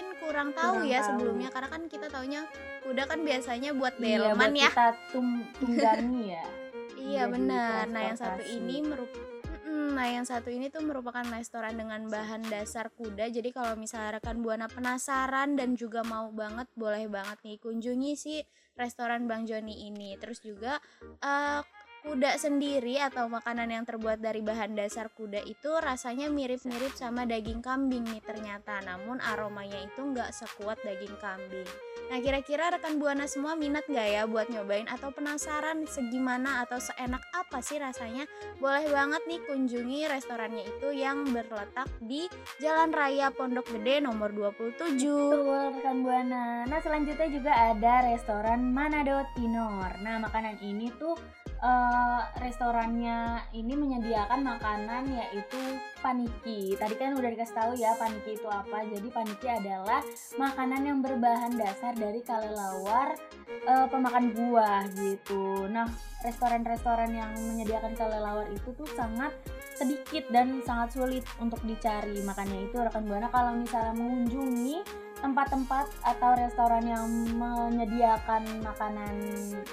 mungkin 0.00 0.16
kurang 0.18 0.48
tahu 0.56 0.72
Kurang 0.80 0.88
ya 0.88 0.98
tahu. 0.98 1.08
sebelumnya 1.12 1.48
karena 1.52 1.68
kan 1.68 1.82
kita 1.86 2.06
taunya 2.08 2.40
kuda 2.80 3.02
kan 3.04 3.20
biasanya 3.20 3.70
buat 3.76 3.94
Iya, 3.96 4.32
delman 4.32 4.36
buat 4.48 4.56
ya. 4.56 4.70
kita 4.72 4.86
tum- 5.12 5.48
tunggangi 5.60 6.24
ya. 6.32 6.46
Iya 7.00 7.22
benar. 7.26 7.88
Nah 7.88 8.02
yang 8.02 8.16
satu 8.16 8.40
ini 8.40 8.76
merupakan 8.80 9.28
Nah 9.70 10.06
yang 10.06 10.22
satu 10.22 10.48
ini 10.48 10.68
tuh 10.68 10.80
merupakan 10.80 11.24
restoran 11.26 11.74
dengan 11.74 12.06
bahan 12.06 12.46
dasar 12.46 12.86
kuda 12.88 13.26
Jadi 13.26 13.50
kalau 13.50 13.74
misalnya 13.74 14.18
rekan 14.18 14.38
Buana 14.38 14.66
penasaran 14.66 15.54
dan 15.54 15.74
juga 15.74 16.02
mau 16.02 16.28
banget 16.28 16.70
Boleh 16.72 17.06
banget 17.06 17.40
nih 17.42 17.56
kunjungi 17.56 18.12
si 18.14 18.34
restoran 18.74 19.26
Bang 19.26 19.42
Joni 19.44 19.88
ini 19.88 20.14
Terus 20.16 20.38
juga 20.38 20.78
eh, 21.18 21.60
kuda 22.00 22.40
sendiri 22.40 22.96
atau 23.00 23.28
makanan 23.28 23.68
yang 23.68 23.84
terbuat 23.84 24.24
dari 24.24 24.40
bahan 24.40 24.72
dasar 24.72 25.12
kuda 25.12 25.44
itu 25.44 25.68
rasanya 25.78 26.32
mirip-mirip 26.32 26.96
sama 26.96 27.28
daging 27.28 27.60
kambing 27.60 28.04
nih 28.08 28.24
ternyata 28.24 28.80
Namun 28.80 29.20
aromanya 29.20 29.76
itu 29.84 30.00
nggak 30.00 30.32
sekuat 30.32 30.80
daging 30.80 31.16
kambing 31.20 31.68
Nah 32.10 32.18
kira-kira 32.18 32.74
rekan 32.74 32.98
Buana 32.98 33.30
semua 33.30 33.54
minat 33.54 33.86
nggak 33.86 34.08
ya 34.10 34.22
buat 34.26 34.50
nyobain 34.50 34.90
atau 34.90 35.14
penasaran 35.14 35.86
segimana 35.86 36.66
atau 36.66 36.82
seenak 36.82 37.22
apa 37.30 37.62
sih 37.62 37.78
rasanya? 37.78 38.26
Boleh 38.58 38.90
banget 38.90 39.22
nih 39.30 39.38
kunjungi 39.46 40.10
restorannya 40.10 40.66
itu 40.66 40.90
yang 40.90 41.30
berletak 41.30 41.86
di 42.02 42.26
Jalan 42.58 42.90
Raya 42.90 43.30
Pondok 43.30 43.70
Gede 43.70 44.02
nomor 44.02 44.34
27. 44.34 44.98
Betul 44.98 45.78
rekan 45.78 46.02
Buana. 46.02 46.66
Nah 46.66 46.80
selanjutnya 46.82 47.30
juga 47.30 47.52
ada 47.54 48.02
restoran 48.10 48.74
Manado 48.74 49.22
Tinor. 49.38 50.02
Nah 50.02 50.18
makanan 50.18 50.58
ini 50.66 50.90
tuh 50.98 51.14
eh, 51.60 52.20
restorannya 52.40 53.48
ini 53.52 53.72
menyediakan 53.76 54.40
makanan 54.44 55.08
yaitu 55.12 55.60
paniki. 56.00 56.74
Tadi 56.76 56.94
kan 56.96 57.16
udah 57.16 57.30
dikasih 57.30 57.56
tahu 57.56 57.72
ya 57.76 57.92
paniki 57.96 58.36
itu 58.36 58.48
apa. 58.48 58.84
Jadi 58.88 59.08
paniki 59.12 59.46
adalah 59.48 60.00
makanan 60.36 60.82
yang 60.84 60.98
berbahan 61.04 61.54
dasar 61.56 61.92
dari 61.96 62.20
kalelawar 62.24 63.16
eh, 63.48 63.86
pemakan 63.88 64.32
buah 64.32 64.88
gitu. 64.96 65.68
Nah 65.68 65.88
restoran-restoran 66.20 67.12
yang 67.12 67.32
menyediakan 67.36 67.96
kelelawar 67.96 68.48
itu 68.52 68.72
tuh 68.76 68.88
sangat 68.92 69.32
sedikit 69.72 70.28
dan 70.28 70.60
sangat 70.64 70.92
sulit 70.92 71.24
untuk 71.40 71.60
dicari. 71.64 72.20
Makanya 72.20 72.68
itu 72.68 72.76
rekan 72.76 73.08
buana 73.08 73.32
kalau 73.32 73.56
misalnya 73.56 73.96
mengunjungi 73.96 74.84
tempat-tempat 75.20 75.86
atau 76.02 76.30
restoran 76.36 76.84
yang 76.84 77.06
menyediakan 77.36 78.64
makanan 78.64 79.14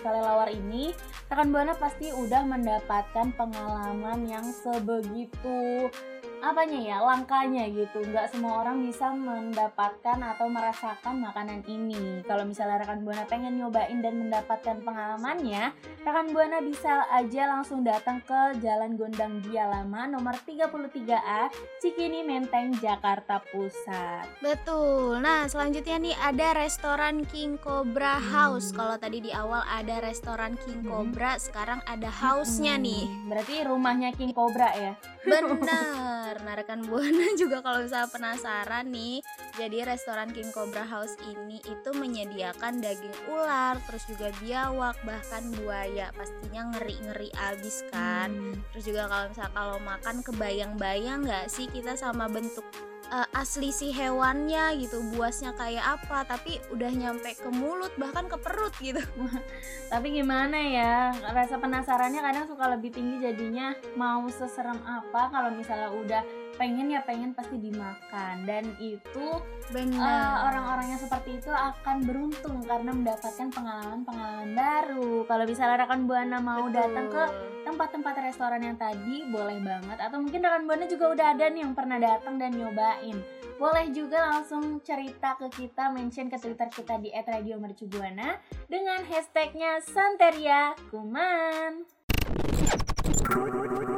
kelelawar 0.04 0.52
ini, 0.52 0.92
rekan 1.32 1.50
buana 1.50 1.74
pasti 1.76 2.12
udah 2.12 2.44
mendapatkan 2.44 3.34
pengalaman 3.36 4.28
yang 4.28 4.46
sebegitu 4.52 5.88
apanya 6.40 6.80
ya 6.80 6.98
langkanya 7.00 7.66
gitu 7.68 8.04
nggak 8.04 8.30
semua 8.30 8.62
orang 8.62 8.80
bisa 8.80 9.10
mendapatkan 9.10 10.18
atau 10.18 10.46
merasakan 10.46 11.20
makanan 11.20 11.66
ini 11.66 12.22
kalau 12.24 12.44
misalnya 12.44 12.80
rekan 12.80 13.02
buana 13.02 13.24
pengen 13.24 13.58
nyobain 13.58 14.00
dan 14.00 14.18
mendapatkan 14.18 14.78
pengalamannya 14.82 15.74
rekan 16.00 16.28
buana 16.30 16.60
bisa 16.60 17.10
aja 17.10 17.50
langsung 17.50 17.82
datang 17.82 18.22
ke 18.22 18.58
Jalan 18.58 18.96
Gondang 18.96 19.42
Dia 19.42 19.66
Lama 19.66 20.06
nomor 20.08 20.38
33A 20.40 21.50
Cikini 21.78 22.22
Menteng 22.22 22.74
Jakarta 22.76 23.42
Pusat 23.44 24.40
Betul. 24.40 25.20
Nah, 25.20 25.46
selanjutnya 25.46 25.98
nih 25.98 26.16
ada 26.16 26.54
restoran 26.56 27.26
King 27.26 27.58
Cobra 27.58 28.18
House. 28.18 28.70
Kalau 28.70 28.96
tadi 28.96 29.20
di 29.20 29.30
awal 29.30 29.64
ada 29.64 30.00
restoran 30.00 30.54
King 30.58 30.80
Hmm. 30.80 30.90
Cobra, 31.10 31.36
sekarang 31.38 31.82
ada 31.84 32.08
house-nya 32.08 32.76
Hmm, 32.76 32.86
nih. 32.86 33.06
berarti 33.26 33.56
rumahnya 33.64 34.10
King 34.14 34.32
Cobra 34.32 34.70
ya 34.72 34.94
Benar. 35.24 36.17
Nah, 36.44 36.54
rekan 36.58 36.86
Buana 36.86 37.34
juga 37.42 37.62
kalau 37.62 37.86
misalnya 37.86 38.10
penasaran 38.12 38.86
nih, 38.90 39.22
jadi 39.56 39.88
restoran 39.88 40.34
King 40.34 40.50
Cobra 40.54 40.86
House 40.86 41.16
ini 41.26 41.62
itu 41.66 41.90
menyediakan 41.94 42.82
daging 42.82 43.16
ular, 43.30 43.78
terus 43.90 44.04
juga 44.10 44.30
biawak, 44.42 44.98
bahkan 45.06 45.44
buaya. 45.62 46.10
Pastinya 46.14 46.74
ngeri-ngeri 46.76 47.30
abis 47.54 47.86
kan. 47.90 48.34
Hmm. 48.34 48.56
Terus 48.74 48.86
juga 48.90 49.10
kalau 49.10 49.26
misalnya 49.30 49.54
kalau 49.54 49.78
makan 49.82 50.16
kebayang-bayang 50.26 51.20
nggak 51.24 51.48
sih 51.50 51.66
kita 51.70 51.94
sama 51.96 52.28
bentuk 52.28 52.66
eh, 53.12 53.28
asli 53.38 53.72
si 53.72 53.90
hewannya 53.92 54.78
gitu, 54.80 55.04
buasnya 55.16 55.56
kayak 55.56 56.00
apa, 56.00 56.28
tapi 56.28 56.60
udah 56.72 56.92
nyampe 56.92 57.34
ke 57.36 57.50
mulut 57.50 57.92
bahkan 57.96 58.28
ke 58.28 58.38
perut 58.40 58.74
gitu. 58.80 59.02
Tapi 59.92 60.20
gimana 60.20 60.60
ya, 60.60 61.16
rasa 61.32 61.56
penasarannya 61.56 62.20
kadang 62.20 62.46
suka 62.52 62.76
lebih 62.76 62.92
tinggi 62.92 63.24
jadinya 63.24 63.72
mau 63.96 64.28
seserem 64.28 64.76
apa 64.84 65.32
kalau 65.32 65.48
misalnya 65.56 65.88
udah 65.96 66.22
pengen 66.58 66.90
ya 66.90 67.06
pengen 67.06 67.32
pasti 67.38 67.62
dimakan 67.62 68.44
dan 68.50 68.66
itu 68.82 69.28
eh, 69.70 69.72
Benar. 69.72 70.50
orang-orang 70.50 70.98
yang 70.98 71.02
seperti 71.02 71.38
itu 71.38 71.54
akan 71.54 72.04
beruntung 72.04 72.66
karena 72.66 72.92
mendapatkan 72.92 73.48
pengalaman-pengalaman 73.54 74.52
baru. 74.58 75.24
Kalau 75.30 75.46
misalnya 75.46 75.86
rekan 75.86 76.10
buana 76.10 76.38
mau 76.42 76.66
datang 76.68 77.08
ke 77.14 77.24
tempat-tempat 77.68 78.16
restoran 78.24 78.64
yang 78.64 78.80
tadi 78.80 79.28
boleh 79.28 79.60
banget. 79.60 80.00
Atau 80.00 80.24
mungkin 80.24 80.40
rekan 80.40 80.64
buana 80.64 80.88
juga 80.88 81.06
udah 81.12 81.28
ada 81.36 81.46
nih 81.52 81.62
yang 81.68 81.76
pernah 81.76 82.00
datang 82.00 82.40
dan 82.40 82.56
nyobain. 82.56 83.20
Boleh 83.60 83.92
juga 83.92 84.24
langsung 84.24 84.80
cerita 84.80 85.36
ke 85.36 85.52
kita 85.52 85.92
mention 85.92 86.32
ke 86.32 86.40
twitter 86.40 86.72
kita 86.72 86.96
di 87.04 87.12
@radiomercubuana 87.12 88.40
dengan 88.72 89.04
hashtagnya 89.04 89.84
Santeria 89.84 90.72
Kuman. 90.88 91.84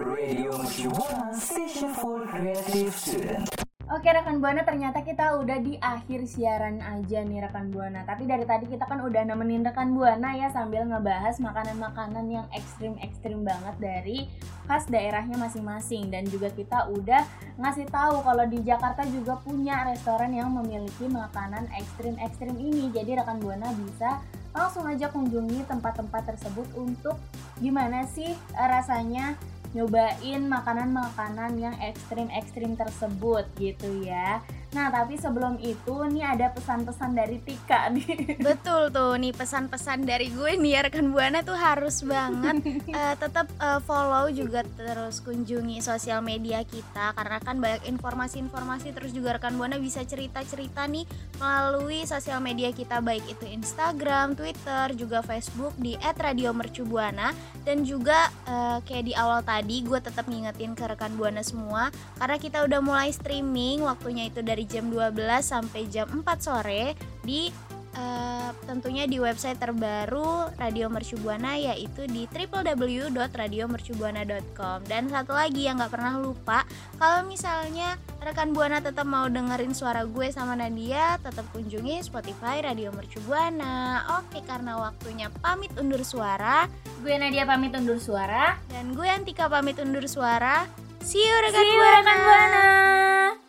Radio 0.09 0.49
Mercubuana 0.57 1.29
Station 1.37 1.93
for 1.93 2.25
Creative 2.25 2.95
Student. 2.97 3.68
Oke 3.89 4.05
rekan 4.13 4.37
buana 4.37 4.61
ternyata 4.61 5.01
kita 5.01 5.41
udah 5.41 5.65
di 5.65 5.73
akhir 5.81 6.29
siaran 6.29 6.77
aja 6.77 7.25
nih 7.25 7.41
rekan 7.41 7.73
buana. 7.73 8.05
Tapi 8.05 8.29
dari 8.29 8.45
tadi 8.45 8.69
kita 8.69 8.85
kan 8.85 9.01
udah 9.01 9.25
nemenin 9.25 9.65
rekan 9.65 9.97
buana 9.97 10.29
ya 10.37 10.53
sambil 10.53 10.85
ngebahas 10.85 11.41
makanan-makanan 11.41 12.29
yang 12.29 12.45
ekstrim-ekstrim 12.53 13.41
banget 13.41 13.75
dari 13.81 14.29
khas 14.69 14.85
daerahnya 14.93 15.41
masing-masing. 15.41 16.13
Dan 16.13 16.29
juga 16.29 16.53
kita 16.53 16.85
udah 16.85 17.25
ngasih 17.57 17.89
tahu 17.89 18.21
kalau 18.21 18.45
di 18.45 18.61
Jakarta 18.61 19.09
juga 19.09 19.41
punya 19.41 19.81
restoran 19.89 20.37
yang 20.37 20.53
memiliki 20.53 21.09
makanan 21.09 21.65
ekstrim-ekstrim 21.73 22.61
ini. 22.61 22.93
Jadi 22.93 23.17
rekan 23.17 23.41
buana 23.41 23.73
bisa 23.73 24.21
langsung 24.53 24.85
aja 24.85 25.09
kunjungi 25.09 25.65
tempat-tempat 25.65 26.37
tersebut 26.37 26.69
untuk 26.77 27.17
gimana 27.57 28.05
sih 28.05 28.37
rasanya 28.53 29.33
nyobain 29.73 30.49
makanan-makanan 30.49 31.57
yang 31.61 31.75
ekstrim-ekstrim 31.77 32.73
tersebut 32.73 33.45
gitu 33.61 34.01
ya. 34.01 34.41
Nah, 34.69 34.93
tapi 34.93 35.17
sebelum 35.17 35.57
itu 35.57 35.97
nih 36.13 36.37
ada 36.37 36.53
pesan-pesan 36.53 37.17
dari 37.17 37.41
Tika 37.41 37.89
nih. 37.89 38.37
Betul 38.47 38.93
tuh 38.93 39.17
nih 39.17 39.33
pesan-pesan 39.33 40.05
dari 40.05 40.29
gue 40.29 40.57
nih 40.61 40.71
ya 40.77 40.79
rekan 40.85 41.09
buana 41.09 41.41
tuh 41.41 41.57
harus 41.57 42.05
banget 42.05 42.61
eh, 42.97 43.15
tetap 43.17 43.49
eh, 43.57 43.81
follow 43.81 44.29
juga 44.29 44.61
terus 44.77 45.25
kunjungi 45.25 45.81
sosial 45.81 46.21
media 46.21 46.61
kita 46.61 47.17
karena 47.17 47.37
kan 47.41 47.57
banyak 47.57 47.89
informasi-informasi 47.89 48.93
terus 48.93 49.11
juga 49.11 49.41
rekan 49.41 49.57
buana 49.57 49.81
bisa 49.81 50.05
cerita-cerita 50.05 50.85
nih 50.85 51.05
melalui 51.41 52.05
sosial 52.05 52.37
media 52.37 52.69
kita 52.69 53.01
baik 53.01 53.25
itu 53.25 53.49
Instagram, 53.49 54.37
Twitter, 54.37 54.93
juga 54.93 55.25
Facebook 55.25 55.73
di 55.81 55.97
@radiomercubuana 55.97 57.33
dan 57.65 57.81
juga 57.81 58.29
eh, 58.45 58.77
kayak 58.85 59.03
di 59.05 59.13
awal 59.17 59.41
tadi 59.41 59.81
gue 59.81 59.97
tetap 59.97 60.29
ngingetin 60.29 60.77
ke 60.77 60.85
rekan 60.85 61.13
buana 61.17 61.41
semua 61.41 61.89
karena 62.21 62.37
kita 62.37 62.65
udah 62.65 62.79
mulai 62.81 63.09
streaming 63.09 63.81
waktunya 63.81 64.29
itu 64.29 64.45
dari 64.45 64.58
jam 64.65 64.89
12 64.89 65.13
sampai 65.39 65.85
jam 65.87 66.09
4 66.09 66.25
sore 66.41 66.97
di 67.21 67.53
eh, 67.93 68.49
tentunya 68.65 69.05
di 69.05 69.17
website 69.17 69.57
terbaru 69.57 70.53
Radio 70.57 70.89
Mercubuana 70.89 71.57
yaitu 71.57 72.05
di 72.05 72.25
www.radiomercubuana.com 72.29 74.77
dan 74.85 75.09
satu 75.09 75.33
lagi 75.33 75.65
yang 75.65 75.77
nggak 75.77 75.93
pernah 75.93 76.17
lupa 76.17 76.65
kalau 76.97 77.25
misalnya 77.25 77.97
rekan 78.19 78.51
buana 78.51 78.79
tetap 78.79 79.07
mau 79.07 79.25
dengerin 79.25 79.71
suara 79.71 80.03
gue 80.03 80.27
sama 80.29 80.53
Nadia 80.53 81.17
tetap 81.23 81.47
kunjungi 81.55 82.03
Spotify 82.03 82.59
Radio 82.59 82.91
Mercubuana. 82.91 84.03
Oke 84.19 84.43
karena 84.43 84.75
waktunya 84.75 85.31
pamit 85.39 85.71
undur 85.79 86.03
suara. 86.03 86.67
Gue 86.99 87.15
Nadia 87.15 87.47
pamit 87.47 87.71
undur 87.73 87.97
suara. 87.97 88.59
dan 88.69 88.91
gue 88.93 89.07
Antika 89.07 89.47
pamit 89.47 89.79
undur 89.79 90.03
suara. 90.05 90.67
See 90.99 91.23
you 91.23 91.35
rekan 91.41 91.57
See 91.57 91.71
you 91.71 91.79
buana. 91.79 91.99
rekan 92.03 92.17
buana. 92.21 93.48